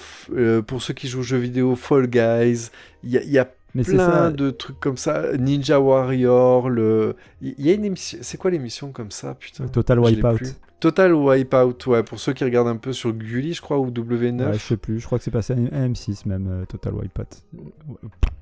pour 0.66 0.82
ceux 0.82 0.94
qui 0.94 1.06
jouent 1.08 1.20
aux 1.20 1.22
jeux 1.22 1.38
vidéo, 1.38 1.76
Fall 1.76 2.06
Guys, 2.06 2.70
il 3.02 3.10
y 3.10 3.18
a, 3.18 3.22
il 3.22 3.30
y 3.30 3.38
a 3.38 3.48
Mais 3.74 3.82
plein 3.82 3.98
ça. 3.98 4.30
de 4.30 4.50
trucs 4.50 4.78
comme 4.78 4.96
ça, 4.96 5.36
Ninja 5.36 5.80
Warrior, 5.80 6.70
le... 6.70 7.16
il 7.42 7.54
y 7.58 7.70
a 7.70 7.72
une 7.72 7.84
émission, 7.84 8.18
c'est 8.22 8.38
quoi 8.38 8.50
l'émission 8.50 8.92
comme 8.92 9.10
ça, 9.10 9.34
putain? 9.34 9.66
Total 9.66 9.98
Wipeout. 9.98 10.54
Total 10.78 11.12
Wipeout, 11.12 11.86
ouais, 11.86 12.02
pour 12.02 12.20
ceux 12.20 12.34
qui 12.34 12.44
regardent 12.44 12.68
un 12.68 12.76
peu 12.76 12.92
sur 12.92 13.12
Gulli, 13.12 13.54
je 13.54 13.62
crois, 13.62 13.78
ou 13.78 13.90
W9. 13.90 14.46
Ouais, 14.46 14.52
je 14.52 14.58
sais 14.58 14.76
plus, 14.76 15.00
je 15.00 15.06
crois 15.06 15.18
que 15.18 15.24
c'est 15.24 15.30
passé 15.30 15.54
à 15.54 15.56
M6 15.56 16.28
même, 16.28 16.46
euh, 16.48 16.64
Total 16.66 16.94
Wipeout. 16.94 17.24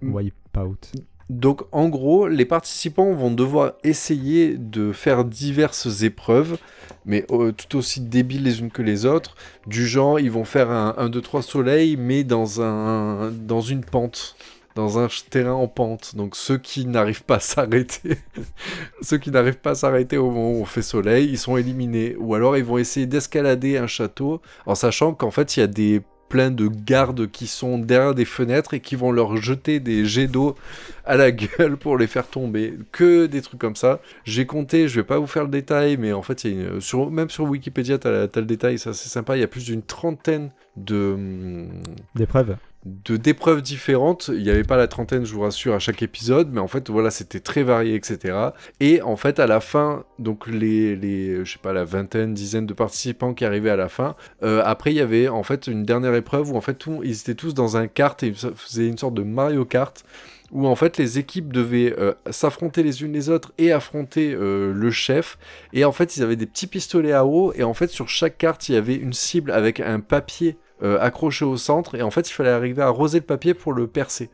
Mm. 0.03 0.15
Wipeout. 0.15 0.93
Donc 1.31 1.63
en 1.73 1.89
gros, 1.89 2.29
les 2.29 2.45
participants 2.45 3.15
vont 3.15 3.31
devoir 3.31 3.73
essayer 3.85 4.57
de 4.59 4.93
faire 4.93 5.25
diverses 5.25 6.03
épreuves, 6.03 6.59
mais 7.07 7.25
euh, 7.31 7.53
tout 7.53 7.79
aussi 7.79 8.01
débiles 8.01 8.43
les 8.43 8.61
unes 8.61 8.71
que 8.71 8.83
les 8.83 9.07
autres. 9.07 9.35
Du 9.67 9.87
genre, 9.87 10.21
ils 10.21 10.31
vont 10.31 10.45
faire 10.45 10.71
un 10.71 10.95
1, 10.99 11.09
2, 11.09 11.21
3 11.21 11.43
soleil, 11.43 11.97
mais 11.97 12.23
dans, 12.23 12.61
un, 12.61 13.31
dans 13.31 13.63
une 13.63 13.85
pente, 13.85 14.37
dans 14.75 14.99
un 14.99 15.09
terrain 15.31 15.53
en 15.53 15.69
pente. 15.69 16.17
Donc 16.17 16.37
ceux 16.37 16.59
qui 16.59 16.87
n'arrivent 16.87 17.25
pas 17.25 17.37
à 17.37 17.41
s'arrêter, 17.41 18.19
ceux 19.03 19.19
qui 19.19 19.31
n'arrivent 19.31 19.59
pas 19.59 19.71
à 19.71 19.75
s'arrêter 19.75 20.17
au 20.17 20.31
moment 20.31 20.53
où 20.53 20.63
on 20.63 20.65
fait 20.65 20.83
soleil, 20.83 21.29
ils 21.29 21.39
sont 21.39 21.57
éliminés. 21.57 22.17
Ou 22.19 22.35
alors 22.35 22.57
ils 22.57 22.65
vont 22.65 22.79
essayer 22.79 23.07
d'escalader 23.07 23.79
un 23.79 23.87
château, 23.87 24.41
en 24.67 24.75
sachant 24.75 25.15
qu'en 25.15 25.31
fait 25.31 25.57
il 25.57 25.61
y 25.61 25.63
a 25.63 25.67
des 25.69 26.03
plein 26.33 26.51
de 26.51 26.67
gardes 26.67 27.31
qui 27.31 27.47
sont 27.47 27.77
derrière 27.77 28.15
des 28.15 28.25
fenêtres 28.25 28.73
et 28.73 28.81
qui 28.81 28.97
vont 28.97 29.13
leur 29.13 29.37
jeter 29.37 29.81
des 29.81 30.07
jets 30.07 30.29
d'eau 30.29 30.57
à 31.05 31.19
la 31.19 31.31
gueule 31.31 31.77
pour 31.77 31.99
les 31.99 32.07
faire 32.07 32.27
tomber. 32.27 32.79
Que 32.91 33.27
des 33.27 33.43
trucs 33.43 33.61
comme 33.61 33.77
ça. 33.77 34.01
J'ai 34.25 34.47
compté, 34.47 34.89
je 34.89 34.99
vais 34.99 35.07
pas 35.07 35.19
vous 35.19 35.27
faire 35.27 35.43
le 35.43 35.51
détail, 35.51 35.99
mais 35.99 36.15
en 36.15 36.23
fait, 36.23 36.49
sur, 36.81 37.11
même 37.11 37.29
sur 37.29 37.45
Wikipédia, 37.45 37.99
tu 37.99 38.09
as, 38.09 38.31
le 38.35 38.47
détail, 38.47 38.79
c'est 38.79 38.89
assez 38.89 39.11
sympa. 39.11 39.37
Il 39.37 39.41
y 39.41 39.43
a 39.43 39.47
plus 39.47 39.67
d'une 39.67 39.83
trentaine 39.83 40.53
de, 40.79 41.13
hum, 41.13 41.83
D'épreuves. 42.15 42.57
De 42.85 43.17
d'épreuves 43.17 43.63
différentes. 43.63 44.31
Il 44.33 44.43
n'y 44.43 44.51
avait 44.51 44.65
pas 44.65 44.77
la 44.77 44.89
trentaine, 44.89 45.25
je 45.25 45.33
vous 45.33 45.41
rassure, 45.41 45.75
à 45.75 45.79
chaque 45.79 46.03
épisode, 46.03 46.51
mais 46.53 46.61
en 46.61 46.69
fait, 46.69 46.91
voilà, 46.91 47.11
c'était 47.11 47.41
très 47.41 47.63
varié, 47.63 47.95
etc. 47.95 48.37
Et 48.81 49.03
en 49.03 49.17
fait, 49.17 49.39
à 49.39 49.47
la 49.47 49.61
fin, 49.61 50.05
donc 50.19 50.47
les, 50.47 50.97
les 50.97 51.45
je 51.45 51.53
sais 51.53 51.59
pas, 51.59 51.73
la 51.73 51.85
vingtaine, 51.85 52.35
dizaine 52.35 52.67
de 52.67 52.75
participants 52.75 53.35
qui 53.35 53.45
arrivaient 53.45 53.71
à 53.71 53.77
la 53.77 53.89
fin, 53.89 54.17
euh, 54.43 54.63
après, 54.65 54.93
il 54.93 54.97
y 54.97 55.01
avait 55.01 55.29
en 55.29 55.43
fait 55.43 55.67
une 55.67 55.85
dernière 55.85 56.15
épreuve 56.15 56.51
où 56.51 56.57
en 56.57 56.61
fait, 56.61 56.85
ils 57.05 57.21
étaient 57.21 57.35
tous 57.35 57.55
dans 57.55 57.77
un 57.77 57.87
kart 57.87 58.21
et 58.23 58.29
ils 58.29 58.35
faisaient 58.35 58.89
une 58.89 58.99
sorte 58.99 59.15
de 59.15 59.23
Mario 59.23 59.65
Kart 59.65 60.05
où 60.53 60.67
en 60.67 60.77
fait 60.77 60.99
les 60.99 61.19
équipes 61.19 61.53
devaient 61.53 61.95
euh, 61.99 62.13
s'affronter 62.31 62.83
les 62.83 63.03
unes 63.03 63.13
les 63.13 63.31
autres 63.31 63.53
et 63.59 63.73
affronter 63.73 64.35
euh, 64.35 64.73
le 64.73 64.91
chef. 64.91 65.39
Et 65.73 65.85
en 65.85 65.93
fait, 65.93 66.17
ils 66.17 66.23
avaient 66.23 66.37
des 66.37 66.47
petits 66.47 66.67
pistolets 66.67 67.13
à 67.13 67.25
eau 67.25 67.53
et 67.55 67.65
en 67.65 67.75
fait, 67.75 67.89
sur 67.89 68.09
chaque 68.09 68.39
carte, 68.39 68.69
il 68.69 68.75
y 68.75 68.79
avait 68.79 68.95
une 68.95 69.15
cible 69.15 69.51
avec 69.51 69.81
un 69.81 70.01
papier 70.01 70.59
euh, 70.83 70.99
accroché 71.01 71.45
au 71.45 71.57
centre 71.57 71.95
et 71.95 72.03
en 72.03 72.11
fait, 72.11 72.29
il 72.29 72.33
fallait 72.33 72.51
arriver 72.51 72.83
à 72.83 72.87
arroser 72.87 73.19
le 73.21 73.25
papier 73.25 73.55
pour 73.55 73.73
le 73.73 73.87
percer, 73.87 74.31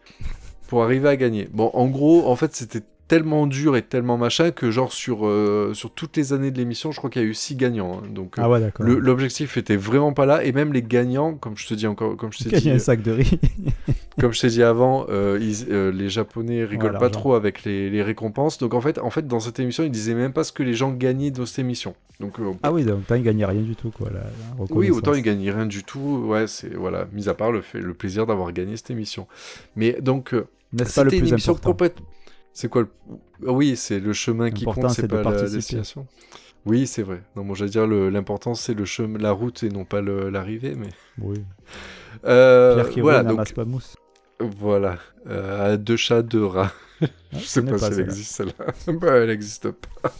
pour 0.68 0.82
arriver 0.82 1.08
à 1.08 1.16
gagner. 1.16 1.48
Bon, 1.52 1.70
en 1.74 1.86
gros, 1.86 2.26
en 2.28 2.36
fait, 2.36 2.54
c'était 2.54 2.82
tellement 3.06 3.46
dur 3.46 3.74
et 3.74 3.82
tellement 3.82 4.18
machin 4.18 4.50
que 4.50 4.70
genre 4.70 4.92
sur, 4.92 5.26
euh, 5.26 5.72
sur 5.72 5.90
toutes 5.90 6.16
les 6.18 6.34
années 6.34 6.50
de 6.50 6.58
l'émission, 6.58 6.92
je 6.92 6.98
crois 6.98 7.08
qu'il 7.08 7.22
y 7.22 7.24
a 7.24 7.28
eu 7.28 7.32
six 7.32 7.56
gagnants. 7.56 8.00
hein. 8.04 8.08
donc 8.10 8.38
euh, 8.38 8.42
Ah 8.44 8.50
ouais, 8.50 8.60
l'objectif 8.80 9.56
était 9.56 9.76
vraiment 9.76 10.12
pas 10.12 10.26
là 10.26 10.44
et 10.44 10.52
même 10.52 10.74
les 10.74 10.82
gagnants, 10.82 11.34
comme 11.34 11.56
je 11.56 11.66
te 11.66 11.72
dis 11.74 11.86
encore, 11.86 12.16
comme 12.18 12.32
je 12.32 12.44
t'ai 12.44 12.60
dit, 12.60 12.70
un 12.70 12.78
sac 12.78 13.00
de 13.02 13.12
riz. 13.12 13.38
comme 14.20 14.32
je 14.32 14.40
t'ai 14.40 14.48
dit 14.48 14.62
avant, 14.62 15.06
euh, 15.08 15.38
ils- 15.40 15.66
euh, 15.70 15.90
les 15.92 16.08
Japonais 16.08 16.64
rigolent 16.64 16.92
Ouais, 16.94 16.98
pas 16.98 17.10
trop 17.10 17.34
avec 17.34 17.64
les, 17.64 17.90
les 17.90 18.02
récompenses. 18.02 18.58
Donc 18.58 18.74
en 18.74 18.80
fait, 18.80 18.98
en 18.98 19.10
fait, 19.10 19.26
dans 19.26 19.40
cette 19.40 19.58
émission, 19.60 19.84
ils 19.84 19.90
disaient 19.90 20.14
même 20.14 20.32
pas 20.32 20.44
ce 20.44 20.52
que 20.52 20.62
les 20.62 20.74
gens 20.74 20.90
gagnaient 20.92 21.30
dans 21.30 21.46
cette 21.46 21.60
émission. 21.60 21.94
Donc 22.20 22.40
euh, 22.40 22.52
ah 22.62 22.72
oui, 22.72 22.84
donc 22.84 22.98
autant 23.00 23.14
il 23.14 23.22
gagnait 23.22 23.44
rien 23.46 23.62
du 23.62 23.76
tout, 23.76 23.90
quoi. 23.90 24.08
La, 24.10 24.20
la 24.20 24.30
oui, 24.70 24.90
autant 24.90 25.14
ils 25.14 25.22
gagnent 25.22 25.50
rien 25.50 25.66
du 25.66 25.84
tout. 25.84 26.24
Ouais, 26.26 26.46
c'est 26.46 26.74
voilà, 26.74 27.06
mis 27.12 27.28
à 27.28 27.34
part 27.34 27.52
le 27.52 27.62
fait, 27.62 27.80
le 27.80 27.94
plaisir 27.94 28.26
d'avoir 28.26 28.52
gagné 28.52 28.76
cette 28.76 28.90
émission. 28.90 29.26
Mais 29.76 29.98
donc 30.00 30.34
pas 30.34 30.84
c'était 30.84 31.02
une 31.16 31.22
plus 31.22 31.30
émission 31.30 31.52
important 31.52 31.70
complète. 31.70 31.96
C'est 32.52 32.68
quoi 32.68 32.82
le... 32.82 32.88
Oui, 33.46 33.76
c'est 33.76 34.00
le 34.00 34.12
chemin 34.12 34.50
qui 34.50 34.64
compte, 34.64 34.90
c'est 34.90 35.02
c'est 35.02 35.08
de 35.08 35.16
pas 35.16 35.30
la 35.30 35.42
destination. 35.48 36.06
Oui, 36.66 36.88
c'est 36.88 37.02
vrai. 37.04 37.22
Non, 37.36 37.44
moi 37.44 37.54
j'allais 37.54 37.70
dire 37.70 37.86
l'important 37.86 38.54
c'est 38.54 38.74
le 38.74 38.84
chemin, 38.84 39.18
la 39.18 39.30
route 39.30 39.62
et 39.62 39.68
non 39.68 39.84
pas 39.84 40.02
l'arrivée, 40.02 40.74
mais 40.76 40.88
Oui. 41.20 41.38
Euh, 42.24 42.74
Pierre 42.74 42.90
qui 42.90 43.00
voilà, 43.00 43.20
roule 43.20 43.36
donc 43.36 43.52
pas 43.54 43.64
mousse. 43.64 43.94
Voilà, 44.40 44.98
Euh, 45.26 45.74
à 45.74 45.76
deux 45.76 45.96
chats, 45.96 46.22
deux 46.22 46.44
rats. 46.44 46.72
Ah, 47.00 47.06
Je 47.32 47.38
sais 47.38 47.62
pas 47.62 47.78
si 47.78 47.84
elle 47.86 48.00
existe 48.00 48.32
celle-là. 48.36 48.92
bah, 48.94 49.16
elle 49.16 49.30
existe 49.30 49.70
pas. 49.70 50.12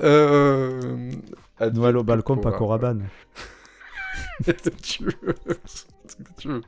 Euh... 0.00 1.10
Noël 1.72 1.96
au 1.96 2.02
balcon, 2.04 2.36
pas 2.36 2.52
tu 4.82 5.04
veux. 5.04 5.12
Que 5.12 6.32
tu 6.38 6.48
veux. 6.48 6.62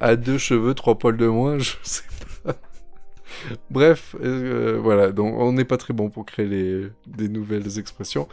à 0.00 0.16
deux 0.16 0.38
cheveux, 0.38 0.74
trois 0.74 0.98
poils 0.98 1.16
de 1.16 1.26
moins, 1.26 1.58
je 1.58 1.74
sais 1.82 2.02
pas. 2.02 2.17
Bref, 3.70 4.14
euh, 4.22 4.78
voilà, 4.82 5.12
donc 5.12 5.34
on 5.38 5.52
n'est 5.52 5.64
pas 5.64 5.76
très 5.76 5.94
bon 5.94 6.10
pour 6.10 6.24
créer 6.26 6.46
les, 6.46 6.86
des 7.06 7.28
nouvelles 7.28 7.78
expressions. 7.78 8.28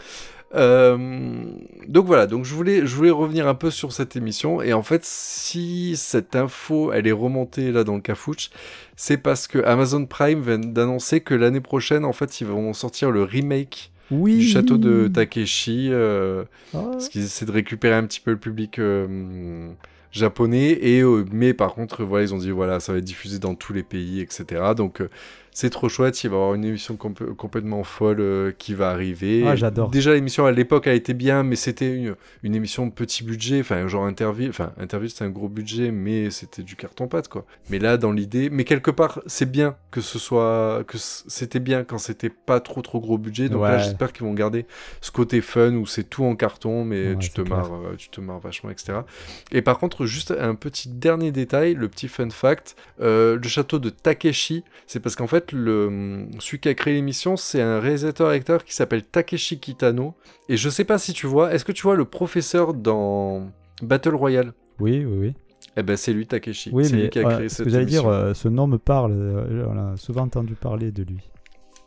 Euh, 0.54 1.44
donc 1.88 2.06
voilà, 2.06 2.28
donc 2.28 2.46
je 2.46 2.54
voulais, 2.54 2.86
je 2.86 2.96
voulais 2.96 3.10
revenir 3.10 3.48
un 3.48 3.56
peu 3.56 3.72
sur 3.72 3.92
cette 3.92 4.16
émission 4.16 4.62
et 4.62 4.72
en 4.74 4.84
fait, 4.84 5.04
si 5.04 5.96
cette 5.98 6.36
info 6.36 6.92
elle 6.94 7.08
est 7.08 7.12
remontée 7.12 7.72
là 7.72 7.84
dans 7.84 7.96
le 7.96 8.02
cafouche, 8.02 8.52
c'est 8.96 9.18
parce 9.18 9.48
que 9.48 9.60
Amazon 9.66 10.06
Prime 10.06 10.42
vient 10.42 10.60
d'annoncer 10.60 11.20
que 11.22 11.34
l'année 11.34 11.62
prochaine, 11.62 12.06
en 12.06 12.14
fait, 12.14 12.40
ils 12.40 12.48
vont 12.48 12.72
sortir 12.74 13.12
le 13.12 13.24
remake 13.24 13.92
Oui. 14.12 14.38
du 14.38 14.44
château 14.44 14.78
de 14.78 15.08
Takeshi. 15.08 15.90
euh, 15.92 16.46
Ah, 16.74 16.84
parce 16.92 17.10
qu'ils 17.10 17.24
essaient 17.24 17.46
de 17.46 17.52
récupérer 17.52 17.96
un 17.96 18.06
petit 18.06 18.22
peu 18.22 18.32
le 18.32 18.38
public 18.40 18.80
euh, 18.80 19.70
japonais. 20.16 20.78
Et, 20.82 21.02
euh, 21.02 21.26
mais 21.32 21.54
par 21.54 21.74
contre, 21.74 22.04
voilà, 22.04 22.24
ils 22.26 22.34
ont 22.34 22.38
dit 22.38 22.52
voilà, 22.52 22.80
ça 22.80 22.92
va 22.92 23.00
être 23.00 23.04
diffusé 23.04 23.40
dans 23.40 23.56
tous 23.56 23.74
les 23.74 23.84
pays, 23.84 24.22
etc. 24.22 24.74
Donc 24.76 25.02
euh, 25.02 25.10
c'est 25.56 25.70
trop 25.72 25.88
chouette. 25.90 26.22
Il 26.24 26.30
va 26.30 26.36
y 26.36 26.40
avoir 26.40 26.54
une 26.54 26.66
émission 26.66 26.96
compl- 26.96 27.34
complètement 27.34 27.84
folle 27.86 28.20
euh, 28.20 28.52
qui 28.52 28.74
va 28.74 28.90
arriver. 28.90 29.44
Ah, 29.48 29.56
j'adore. 29.56 29.90
Déjà, 29.90 30.14
l'émission 30.14 30.46
à 30.46 30.52
l'époque 30.52 30.86
a 30.86 30.94
été 30.94 31.14
bien, 31.14 31.44
mais 31.44 31.56
c'était 31.56 31.92
une, 31.96 32.16
une 32.44 32.54
émission 32.56 32.90
petit 32.92 33.24
budget. 33.24 33.62
Enfin, 33.62 33.88
genre 33.88 34.06
Interville. 34.06 34.50
Enfin, 34.50 34.74
Interville, 34.78 35.10
c'était 35.10 35.24
un 35.24 35.30
gros 35.30 35.48
budget, 35.48 35.92
mais 35.92 36.30
c'était 36.30 36.62
du 36.62 36.76
carton-pâte, 36.76 37.30
quoi. 37.30 37.46
Mais 37.70 37.80
là, 37.80 37.96
dans 37.96 38.12
l'idée. 38.12 38.50
Mais 38.50 38.66
quelque 38.66 38.92
part, 38.92 39.22
c'est 39.28 39.50
bien 39.50 39.78
que 39.92 40.02
ce 40.02 40.20
soit. 40.20 40.84
que 40.88 40.98
c'était 41.00 41.60
bien 41.62 41.86
quand 41.86 41.98
c'était 42.00 42.30
pas 42.30 42.60
trop, 42.60 42.82
trop 42.82 43.00
gros 43.00 43.18
budget. 43.18 43.48
Donc 43.48 43.62
là, 43.64 43.78
j'espère 43.78 44.12
qu'ils 44.12 44.26
vont 44.26 44.34
garder 44.34 44.66
ce 45.00 45.10
côté 45.12 45.40
fun 45.40 45.74
où 45.76 45.86
c'est 45.88 46.04
tout 46.04 46.26
en 46.26 46.36
carton, 46.36 46.84
mais 46.84 47.14
Ouais, 47.14 47.18
tu 47.18 47.30
te 47.30 47.40
marres, 47.42 47.74
euh, 47.74 47.96
tu 47.98 48.10
te 48.10 48.20
marres 48.20 48.40
vachement, 48.40 48.70
etc. 48.72 49.00
Et 49.54 49.62
par 49.62 49.80
contre, 49.80 50.06
juste 50.06 50.34
un 50.38 50.56
petit 50.56 50.90
dernier 50.90 51.32
détail, 51.32 51.76
le 51.76 51.88
petit 51.88 52.10
fun 52.10 52.30
fact, 52.30 52.76
euh, 53.00 53.38
le 53.42 53.48
château 53.48 53.80
de 53.80 53.90
Takeshi, 53.90 54.64
c'est 54.88 55.00
parce 55.00 55.16
qu'en 55.16 55.28
fait, 55.28 55.45
le, 55.52 56.26
celui 56.40 56.60
qui 56.60 56.70
a 56.70 56.74
créé 56.74 56.94
l'émission, 56.94 57.36
c'est 57.38 57.62
un 57.62 57.80
réalisateur-acteur 57.80 58.64
qui 58.64 58.74
s'appelle 58.74 59.04
Takeshi 59.04 59.60
Kitano. 59.60 60.14
Et 60.50 60.58
je 60.58 60.70
sais 60.70 60.84
pas 60.86 60.98
si 60.98 61.14
tu 61.14 61.28
vois, 61.28 61.54
est-ce 61.54 61.66
que 61.66 61.72
tu 61.72 61.84
vois 61.84 61.96
le 61.96 62.06
professeur 62.06 62.74
dans 62.74 63.50
Battle 63.82 64.16
Royale? 64.16 64.54
Oui, 64.80 65.06
oui, 65.06 65.18
oui. 65.20 65.34
Eh 65.78 65.84
ben, 65.84 65.98
c'est 65.98 66.14
lui, 66.14 66.26
Takeshi. 66.26 66.70
Oui, 66.74 66.86
c'est 66.86 66.96
lui 66.96 67.10
qui 67.10 67.20
a 67.20 67.28
ouais, 67.28 67.34
créé 67.36 67.50
ce 67.50 67.58
cette 67.58 67.70
j'allais 67.70 67.86
dire, 67.86 68.08
euh, 68.08 68.34
ce 68.34 68.48
nom 68.48 68.66
me 68.68 68.78
parle. 68.78 69.12
euh, 69.14 69.66
on 69.70 69.78
a 69.78 69.98
souvent 69.98 70.22
entendu 70.22 70.54
parler 70.56 70.92
de 70.92 71.04
lui. 71.04 71.30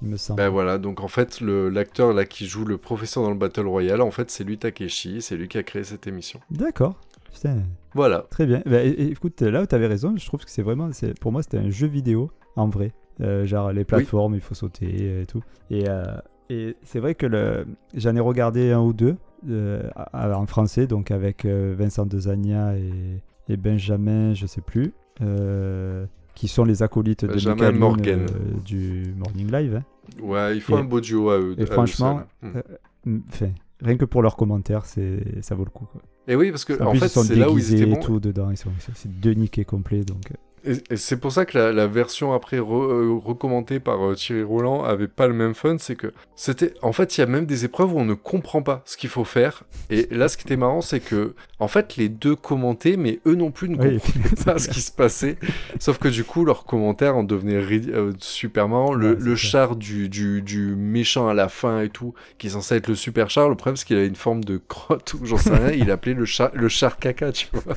Il 0.03 0.09
me 0.09 0.17
semble. 0.17 0.37
Ben 0.37 0.49
voilà, 0.49 0.79
donc 0.79 1.01
en 1.01 1.09
fait, 1.09 1.41
l'acteur 1.41 2.13
là 2.13 2.25
qui 2.25 2.47
joue 2.47 2.65
le 2.65 2.79
professeur 2.79 3.23
dans 3.25 3.31
le 3.31 3.37
Battle 3.37 3.67
Royale, 3.67 4.01
en 4.03 4.11
fait, 4.13 4.31
c'est 4.31 4.45
lui 4.45 4.57
Takeshi, 4.59 5.23
c'est 5.23 5.37
lui 5.37 5.49
qui 5.49 5.59
a 5.59 5.63
créé 5.65 5.83
cette 5.85 6.07
émission. 6.07 6.39
D'accord. 6.51 6.95
Putain, 7.33 7.63
Voilà. 7.95 8.27
très 8.31 8.47
bien. 8.47 8.63
É- 8.67 9.11
écoute, 9.11 9.41
là 9.43 9.63
où 9.63 9.67
tu 9.67 9.75
avais 9.75 9.87
raison, 9.87 10.15
je 10.17 10.25
trouve 10.25 10.45
que 10.45 10.51
c'est 10.51 10.63
vraiment. 10.63 10.93
c'est- 10.93 11.19
Pour 11.19 11.33
moi, 11.33 11.43
c'était 11.43 11.59
un 11.59 11.71
jeu 11.71 11.87
vidéo 11.89 12.31
en 12.57 12.69
vrai. 12.69 12.93
Euh, 13.21 13.47
genre 13.47 13.73
les 13.73 13.85
plateformes, 13.85 14.35
il 14.35 14.41
faut 14.41 14.55
sauter 14.55 15.23
et 15.23 15.27
tout. 15.27 15.43
Et, 15.71 15.89
euh, 15.89 16.05
et 16.51 16.77
c'est 16.83 17.01
vrai 17.01 17.15
que 17.15 17.27
le... 17.27 17.67
j'en 17.95 18.15
ai 18.15 18.21
regardé 18.21 18.71
un 18.73 18.81
ou 18.81 18.93
deux 18.93 19.17
euh, 19.51 19.83
en 20.15 20.47
français, 20.47 20.87
donc 20.87 21.11
avec 21.11 21.45
Vincent 21.45 22.07
Dezagna 22.07 22.77
et, 22.77 23.21
et 23.49 23.57
Benjamin, 23.57 24.35
je 24.35 24.47
sais 24.47 24.61
plus, 24.61 24.93
euh, 25.21 26.07
qui 26.35 26.47
sont 26.49 26.65
les 26.65 26.83
acolytes 26.83 27.25
de 27.25 27.33
Benjamin 27.33 27.55
Michael 27.55 27.73
Youn, 27.75 27.81
Morgan. 27.81 28.21
euh, 28.21 28.61
du 28.65 29.15
Morning 29.17 29.51
Live. 29.51 29.75
hein. 29.77 30.23
Ouais, 30.23 30.55
il 30.57 30.61
faut 30.61 30.77
Et- 30.77 30.81
un 30.81 30.85
beau 30.85 31.01
duo 31.01 31.31
à 31.31 31.39
eux. 31.39 31.55
et 31.59 31.65
à 31.65 31.67
franchement, 31.67 32.23
seuls. 32.41 32.63
Mm. 33.05 33.19
euh, 33.43 33.47
rien 33.83 33.97
que 33.97 34.05
pour 34.05 34.23
leurs 34.23 34.37
commentaires, 34.37 34.87
c'est 34.87 35.43
ça 35.43 35.55
vaut 35.55 35.65
le 35.65 35.71
coup. 35.71 35.87
Quoi. 35.91 36.01
Et 36.29 36.37
oui, 36.37 36.51
parce 36.51 36.65
que 36.65 36.81
En 36.83 36.87
en 36.87 36.91
plus, 36.93 37.01
fait, 37.01 37.07
ils 37.07 37.11
sont 37.11 37.23
c'est 37.25 37.35
là 37.37 37.51
où 37.51 37.59
ils 37.59 37.75
étaient 37.75 37.83
et 37.83 37.95
bons. 37.95 38.01
tout 38.01 38.21
dedans. 38.21 38.51
Ils 38.51 38.57
sont, 38.57 38.71
c'est 38.95 39.11
deux 39.21 39.33
niqués 39.33 39.65
complets. 39.65 40.05
Donc, 40.05 40.33
Et, 40.65 40.97
c'est 40.97 41.19
pour 41.19 41.33
ça 41.33 41.45
que 41.47 41.57
la, 41.59 41.73
la 41.73 41.87
version 41.87 42.33
après 42.33 42.59
re- 42.59 42.91
euh, 42.91 43.19
recommentée 43.23 43.81
par 43.81 44.05
euh, 44.05 44.15
Thierry 44.15 44.43
Roland 44.43 44.85
avait 44.85 45.09
pas 45.09 45.27
le 45.27 45.35
même 45.35 45.55
fun. 45.55 45.77
C'est 45.79 45.97
que 45.97 46.13
c'était. 46.37 46.75
En 46.83 46.93
fait, 46.93 47.17
il 47.17 47.21
y 47.21 47.25
a 47.25 47.27
même 47.27 47.47
des 47.47 47.65
épreuves 47.65 47.93
où 47.95 47.99
on 47.99 48.05
ne 48.05 48.15
comprend 48.15 48.63
pas 48.63 48.83
ce 48.85 48.97
qu'il 48.97 49.11
faut 49.11 49.25
faire. 49.25 49.65
Et 49.91 50.09
là, 50.11 50.29
ce 50.29 50.37
qui 50.37 50.45
était 50.45 50.57
marrant, 50.57 50.81
c'est 50.81 51.01
que. 51.01 51.35
En 51.61 51.69
fait, 51.69 51.97
les 51.97 52.09
deux 52.09 52.37
commentaient, 52.37 52.97
mais 52.97 53.19
eux 53.27 53.35
non 53.35 53.51
plus 53.51 53.69
ne 53.69 53.77
Oui, 53.77 53.99
comprenaient 53.99 54.45
pas 54.45 54.59
ce 54.59 54.69
qui 54.69 54.81
se 54.81 54.93
passait. 54.93 55.39
Sauf 55.81 55.99
que 55.99 56.09
du 56.09 56.23
coup, 56.25 56.45
leurs 56.45 56.65
commentaires 56.65 57.17
en 57.17 57.25
devenaient 57.25 57.57
euh, 57.91 58.13
super 58.21 58.69
marrants. 58.69 58.95
Le, 58.95 59.17
Ouais, 59.19 59.37
char 59.37 59.77
du, 59.77 60.09
du, 60.09 60.43
du 60.43 60.75
méchant 60.77 61.29
à 61.29 61.35
la 61.35 61.49
fin 61.49 61.81
et 61.83 61.89
tout, 61.89 62.15
qui 62.39 62.49
est 62.49 62.51
censé 62.51 62.77
être 62.77 62.89
le 62.89 62.95
super 62.95 63.31
char, 63.31 63.49
le 63.49 63.55
problème, 63.57 63.77
c'est 63.77 63.85
qu'il 63.87 63.97
avait 63.97 64.07
une 64.07 64.17
forme 64.17 64.45
de 64.45 64.57
crotte 64.59 65.15
ou 65.15 65.25
j'en 65.27 65.37
sais 65.39 65.55
rien. 65.55 65.71
il 65.73 65.91
appelait 65.91 66.15
le 66.15 66.25
char, 66.25 66.51
le 66.55 66.69
char 66.69 66.99
caca, 66.99 67.33
tu 67.33 67.47
vois. 67.53 67.75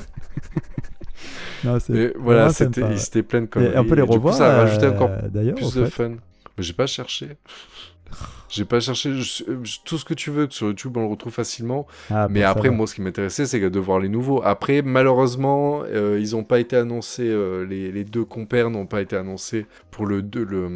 Non, 1.63 1.77
Mais 1.89 2.13
voilà, 2.17 2.49
c'était, 2.49 2.83
ouais. 2.83 2.97
c'était 2.97 3.23
plein 3.23 3.41
de 3.41 3.45
Et 3.45 3.49
conneries. 3.49 3.77
on 3.77 3.85
peut 3.85 3.95
les 3.95 4.03
Et 4.03 4.07
du 4.07 4.19
coup, 4.19 4.29
revoir. 4.29 4.33
ça 4.33 4.49
a 4.51 4.53
rajouté 4.53 4.85
euh, 4.85 4.91
encore 4.91 5.21
D'ailleurs, 5.29 5.55
plus 5.55 5.73
de 5.73 5.85
fait. 5.85 5.89
fun. 5.89 6.09
Mais 6.57 6.63
j'ai 6.63 6.73
pas 6.73 6.87
cherché. 6.87 7.37
J'ai 8.51 8.65
pas 8.65 8.79
cherché. 8.79 9.13
je- 9.13 9.43
je- 9.63 9.77
tout 9.85 9.97
ce 9.97 10.05
que 10.05 10.13
tu 10.13 10.29
veux 10.29 10.45
que 10.47 10.53
sur 10.53 10.67
YouTube, 10.67 10.97
on 10.97 11.01
le 11.01 11.07
retrouve 11.07 11.31
facilement. 11.33 11.87
Ah, 12.09 12.27
mais 12.29 12.41
bon, 12.41 12.45
ça 12.45 12.49
après, 12.51 12.69
va. 12.69 12.75
moi, 12.75 12.85
ce 12.87 12.95
qui 12.95 13.01
m'intéressait, 13.01 13.45
c'est 13.45 13.59
de 13.61 13.79
voir 13.79 13.99
les 13.99 14.09
nouveaux. 14.09 14.41
Après, 14.43 14.81
malheureusement, 14.81 15.83
euh, 15.85 16.17
ils 16.19 16.35
ont 16.35 16.43
pas 16.43 16.59
été 16.59 16.75
annoncés. 16.75 17.29
euh, 17.29 17.65
les, 17.65 17.91
les 17.91 18.03
deux 18.03 18.25
compères 18.25 18.69
n'ont 18.69 18.85
pas 18.85 19.01
été 19.01 19.15
annoncés 19.15 19.65
pour 19.91 20.05
le, 20.05 20.21
deux- 20.21 20.43
le, 20.43 20.67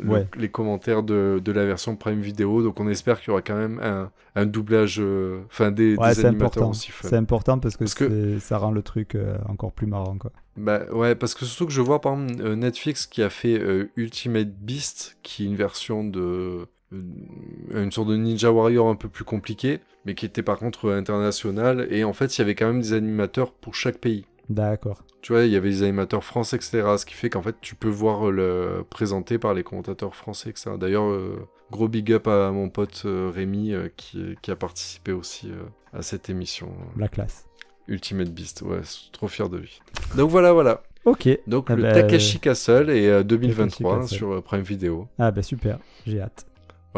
le- 0.00 0.08
Ouais. 0.10 0.26
les 0.36 0.48
commentaires 0.48 1.02
de, 1.02 1.40
de 1.44 1.52
la 1.52 1.64
version 1.64 1.96
Prime 1.96 2.20
Video. 2.20 2.62
Donc, 2.62 2.78
on 2.80 2.88
espère 2.88 3.18
qu'il 3.20 3.28
y 3.28 3.30
aura 3.32 3.42
quand 3.42 3.56
même 3.56 3.80
un, 3.82 4.10
un 4.34 4.46
doublage. 4.46 4.98
euh, 5.00 5.40
Enfin, 5.50 5.70
des, 5.70 5.96
Ouais, 5.96 6.08
des 6.10 6.14
c'est 6.14 6.24
animateurs 6.26 6.46
important. 6.64 6.70
aussi. 6.70 6.92
C'est 7.02 7.16
important 7.16 7.58
parce 7.58 7.76
que, 7.76 7.84
Parce 7.84 7.94
que- 7.94 8.38
ça 8.38 8.58
rend 8.58 8.70
le 8.70 8.82
truc 8.82 9.14
euh, 9.14 9.36
encore 9.48 9.72
plus 9.72 9.86
marrant. 9.86 10.16
Quoi. 10.18 10.30
Bah 10.56 10.82
ouais, 10.92 11.14
parce 11.14 11.34
que 11.34 11.44
surtout 11.44 11.66
que 11.66 11.72
je 11.72 11.80
vois 11.82 12.00
par 12.00 12.14
exemple 12.14 12.40
euh, 12.42 12.56
Netflix 12.56 13.06
qui 13.06 13.22
a 13.22 13.28
fait 13.30 13.58
euh, 13.58 13.90
Ultimate 13.96 14.48
Beast, 14.48 15.18
qui 15.22 15.42
est 15.44 15.46
une 15.46 15.56
version 15.56 16.02
de. 16.04 16.66
Euh, 16.92 17.82
une 17.82 17.92
sorte 17.92 18.08
de 18.08 18.16
Ninja 18.16 18.50
Warrior 18.50 18.88
un 18.88 18.94
peu 18.96 19.08
plus 19.08 19.24
compliquée, 19.24 19.80
mais 20.04 20.14
qui 20.14 20.26
était 20.26 20.42
par 20.42 20.58
contre 20.58 20.90
international, 20.90 21.86
et 21.90 22.04
en 22.04 22.12
fait 22.12 22.36
il 22.36 22.40
y 22.40 22.42
avait 22.42 22.54
quand 22.54 22.66
même 22.66 22.80
des 22.80 22.92
animateurs 22.92 23.52
pour 23.52 23.74
chaque 23.74 23.98
pays. 23.98 24.24
D'accord. 24.48 25.02
Tu 25.22 25.32
vois, 25.32 25.42
il 25.42 25.50
y 25.50 25.56
avait 25.56 25.70
des 25.70 25.82
animateurs 25.82 26.22
français, 26.22 26.54
etc. 26.56 26.84
Ce 26.98 27.04
qui 27.04 27.14
fait 27.14 27.30
qu'en 27.30 27.42
fait 27.42 27.56
tu 27.60 27.74
peux 27.74 27.88
voir 27.88 28.30
le 28.30 28.84
présenté 28.88 29.38
par 29.38 29.54
les 29.54 29.64
commentateurs 29.64 30.14
français, 30.14 30.50
etc. 30.50 30.72
D'ailleurs, 30.78 31.08
euh, 31.08 31.48
gros 31.72 31.88
big 31.88 32.12
up 32.12 32.28
à 32.28 32.52
mon 32.52 32.68
pote 32.68 33.02
euh, 33.06 33.32
Rémi 33.34 33.72
euh, 33.72 33.88
qui, 33.96 34.36
qui 34.42 34.52
a 34.52 34.56
participé 34.56 35.10
aussi 35.10 35.50
à 35.92 36.02
cette 36.02 36.30
émission 36.30 36.68
La 36.96 37.08
classe. 37.08 37.46
Ultimate 37.88 38.30
Beast. 38.30 38.62
Ouais, 38.62 38.80
trop 39.12 39.26
fier 39.26 39.48
de 39.48 39.58
lui. 39.58 39.80
Donc 40.16 40.30
voilà, 40.30 40.52
voilà. 40.52 40.82
Ok. 41.04 41.28
Donc 41.48 41.66
Ah 41.70 41.74
le 41.76 41.82
bah, 41.82 41.92
Takeshi 41.92 42.38
Castle 42.40 42.90
et 42.90 43.08
euh, 43.08 43.22
2023 43.24 43.94
Takeshi 43.94 44.00
Castle. 44.02 44.16
sur 44.16 44.42
Prime 44.44 44.62
Video. 44.62 45.08
Ah, 45.18 45.30
bah 45.32 45.42
super. 45.42 45.78
J'ai 46.06 46.20
hâte. 46.20 46.46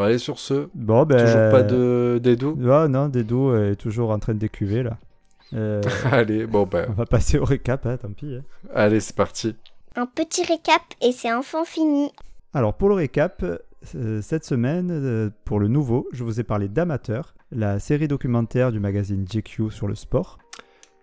Allez 0.01 0.17
sur 0.17 0.39
ce, 0.39 0.67
Bon, 0.73 1.05
ben. 1.05 1.17
toujours 1.19 1.51
pas 1.51 1.63
de 1.63 2.19
d'Edo. 2.21 2.57
Ah, 2.69 2.87
non, 2.87 3.07
Dedo 3.09 3.55
est 3.55 3.75
toujours 3.75 4.11
en 4.11 4.19
train 4.19 4.33
de 4.33 4.39
décuver 4.39 4.83
là. 4.83 4.97
Euh, 5.53 5.81
allez, 6.11 6.45
bon 6.45 6.65
ben, 6.67 6.85
on 6.89 6.93
va 6.93 7.05
passer 7.05 7.39
au 7.39 7.45
récap, 7.45 7.85
hein, 7.85 7.97
tant 7.97 8.11
pis. 8.11 8.35
hein. 8.35 8.43
allez 8.73 8.99
c'est 8.99 9.15
parti. 9.15 9.55
Un 9.95 10.05
petit 10.05 10.43
récap 10.43 10.81
et 11.01 11.11
c'est 11.11 11.33
enfin 11.33 11.65
fini. 11.65 12.11
Alors 12.53 12.75
pour 12.75 12.89
le 12.89 12.95
récap, 12.95 13.43
euh, 13.95 14.21
cette 14.21 14.45
semaine, 14.45 14.89
euh, 14.91 15.29
pour 15.45 15.59
le 15.59 15.67
nouveau, 15.67 16.07
je 16.13 16.23
vous 16.23 16.39
ai 16.39 16.43
parlé 16.43 16.67
d'Amateur, 16.67 17.33
la 17.51 17.79
série 17.79 18.07
documentaire 18.07 18.71
du 18.71 18.79
magazine 18.79 19.25
GQ 19.25 19.71
sur 19.71 19.87
le 19.87 19.95
sport. 19.95 20.37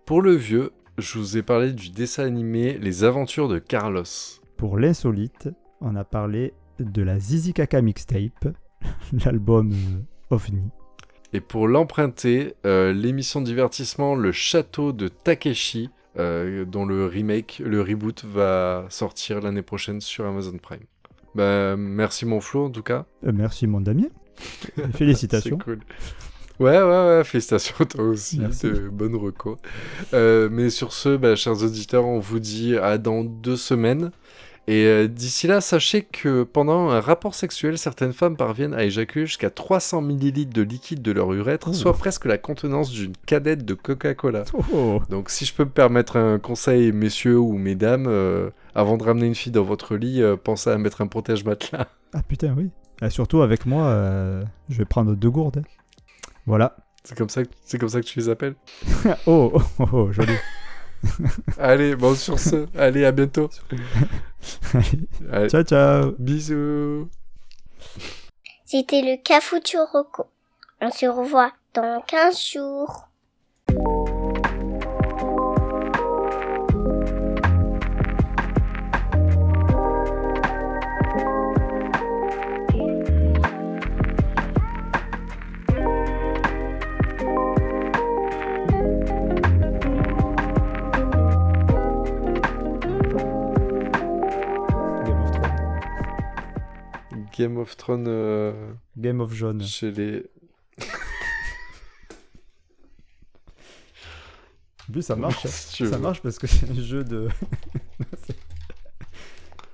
Pour 0.05 0.23
le 0.23 0.33
vieux, 0.37 0.71
je 0.99 1.19
vous 1.19 1.37
ai 1.37 1.43
parlé 1.43 1.73
du 1.73 1.91
dessin 1.91 2.25
animé 2.25 2.79
Les 2.79 3.03
Aventures 3.03 3.49
de 3.49 3.59
Carlos. 3.59 4.05
Pour 4.57 4.79
l'insolite, 4.79 5.49
on 5.81 5.97
a 5.97 6.05
parlé 6.05 6.55
de 6.79 7.03
la 7.03 7.19
Zizi 7.19 7.53
Kaka 7.53 7.83
mixtape, 7.83 8.49
l'album 9.25 9.73
euh, 9.73 10.35
OVNI. 10.35 10.71
Et 11.33 11.41
pour 11.41 11.69
l'emprunter, 11.69 12.55
euh, 12.65 12.93
l'émission 12.93 13.41
de 13.41 13.47
divertissement 13.47 14.15
Le 14.15 14.33
Château 14.33 14.93
de 14.93 15.09
Takeshi, 15.09 15.91
euh, 16.19 16.65
dont 16.65 16.87
le 16.87 17.07
remake, 17.07 17.61
le 17.65 17.83
reboot 17.83 18.25
va 18.25 18.87
sortir 18.89 19.41
l'année 19.41 19.62
prochaine 19.62 20.01
sur 20.01 20.25
Amazon 20.25 20.57
Prime. 20.57 20.85
Bah, 21.35 21.77
merci 21.77 22.25
mon 22.25 22.41
Flo 22.41 22.67
en 22.67 22.71
tout 22.71 22.83
cas. 22.83 23.05
Euh, 23.27 23.33
merci 23.35 23.67
mon 23.67 23.81
Damien. 23.81 24.09
Félicitations. 24.95 25.59
C'est 25.59 25.65
cool. 25.65 25.81
Ouais, 26.59 26.79
ouais, 26.79 26.83
ouais, 26.83 27.23
félicitations 27.25 27.85
toi 27.85 28.05
aussi, 28.05 28.41
bonnes 28.91 29.15
recos. 29.15 29.59
Euh, 30.15 30.49
mais 30.51 30.71
sur 30.71 30.95
ce, 30.95 31.17
bah, 31.17 31.37
chers 31.37 31.62
auditeurs, 31.62 32.07
on 32.07 32.19
vous 32.19 32.41
dit 32.41 32.77
à 32.79 32.97
dans 32.97 33.25
deux 33.25 33.57
semaines. 33.57 34.11
Et 34.69 34.85
euh, 34.87 35.07
d'ici 35.07 35.47
là, 35.47 35.61
sachez 35.61 36.03
que 36.03 36.43
pendant 36.43 36.89
un 36.91 37.01
rapport 37.01 37.37
sexuel, 37.37 37.79
certaines 37.79 38.13
femmes 38.13 38.37
parviennent 38.37 38.75
à 38.75 38.83
éjaculer 38.85 39.25
jusqu'à 39.27 39.49
300 39.49 40.03
ml 40.03 40.49
de 40.49 40.63
liquide 40.63 41.03
de 41.03 41.13
leur 41.13 41.33
urètre, 41.33 41.73
soit 41.73 41.93
presque 41.97 42.25
la 42.25 42.37
contenance 42.37 42.91
d'une 42.91 43.13
cadette 43.27 43.65
de 43.65 43.75
Coca-Cola. 43.75 44.43
Oh, 44.75 45.01
Donc 45.09 45.31
si 45.31 45.45
je 45.45 45.55
peux 45.55 45.65
me 45.65 45.71
permettre 45.71 46.17
un 46.17 46.41
conseil, 46.41 46.91
messieurs 46.91 47.39
ou 47.39 47.57
mesdames, 47.59 48.07
euh, 48.09 48.51
avant 48.75 48.97
de 48.97 49.05
ramener 49.05 49.27
une 49.27 49.37
fille 49.37 49.53
dans 49.53 49.63
votre 49.63 49.95
lit, 49.95 50.21
euh, 50.21 50.37
pensez 50.37 50.71
à 50.71 50.79
mettre 50.79 51.01
un 51.01 51.07
protège-matelas. 51.07 51.87
Ah 52.13 52.23
putain, 52.27 52.53
oui. 52.57 52.71
Ah, 53.01 53.11
surtout 53.11 53.43
avec 53.43 53.67
moi, 53.67 53.85
euh, 53.87 54.43
je 54.69 54.79
vais 54.79 54.85
prendre 54.85 55.15
deux 55.15 55.31
gourdes. 55.31 55.63
Voilà. 56.47 56.77
C'est 57.05 57.17
comme 57.17 57.29
ça, 57.29 57.45
que- 57.45 57.77
comme 57.79 57.89
ça 57.89 58.01
que 58.01 58.07
tu 58.07 58.19
les 58.19 58.29
appelles? 58.31 58.57
Oh, 59.27 59.53
oh, 59.55 59.63
oh, 59.79 59.85
oh, 59.93 60.13
joli. 60.13 60.33
Allez, 61.59 61.97
bon 61.97 62.15
sur 62.15 62.39
ce, 62.39 62.67
allez 62.77 63.05
à 63.05 63.13
bientôt. 63.13 63.51
Allez, 65.33 65.49
ciao, 65.49 65.63
ciao. 65.63 66.13
bisous. 66.19 67.09
C'était 68.65 69.03
le 69.03 69.23
Cafuturo 69.23 70.07
On 70.81 70.91
se 70.91 71.07
revoit 71.07 71.53
dans 71.75 72.01
15 72.07 72.41
jours. 72.53 73.09
Game 97.38 97.57
of 97.59 97.77
Thrones. 97.77 98.05
Game 98.05 98.09
of 98.09 98.09
Thrones 98.09 98.09
euh, 98.09 98.72
Game 98.96 99.20
of 99.20 99.33
Jaune. 99.35 99.62
chez 99.62 99.90
les. 99.90 100.25
En 104.88 104.92
plus, 104.92 105.03
ça 105.03 105.16
marche. 105.16 105.44
hein. 105.46 105.49
Si 105.51 105.75
tu 105.77 105.87
Ça 105.87 105.96
veux. 105.96 106.03
marche 106.03 106.22
parce 106.22 106.38
que 106.38 106.46
c'est 106.46 106.70
un 106.70 106.75
jeu 106.81 107.03
de. 107.05 107.29
C'est- 108.27 108.37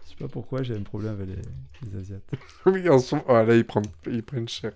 Je 0.04 0.10
sais 0.10 0.16
pas 0.18 0.28
pourquoi 0.28 0.62
j'ai 0.62 0.74
un 0.76 0.82
problème 0.82 1.12
avec 1.14 1.28
les, 1.28 1.90
les 1.90 1.98
Asiates. 1.98 2.22
Oui, 2.66 2.88
en 2.88 2.98
ce 2.98 3.14
moment. 3.14 3.26
Ah 3.28 3.42
là, 3.44 3.54
ils 3.56 3.64
prennent, 3.66 3.84
ils 4.06 4.22
prennent 4.22 4.48
cher. 4.48 4.72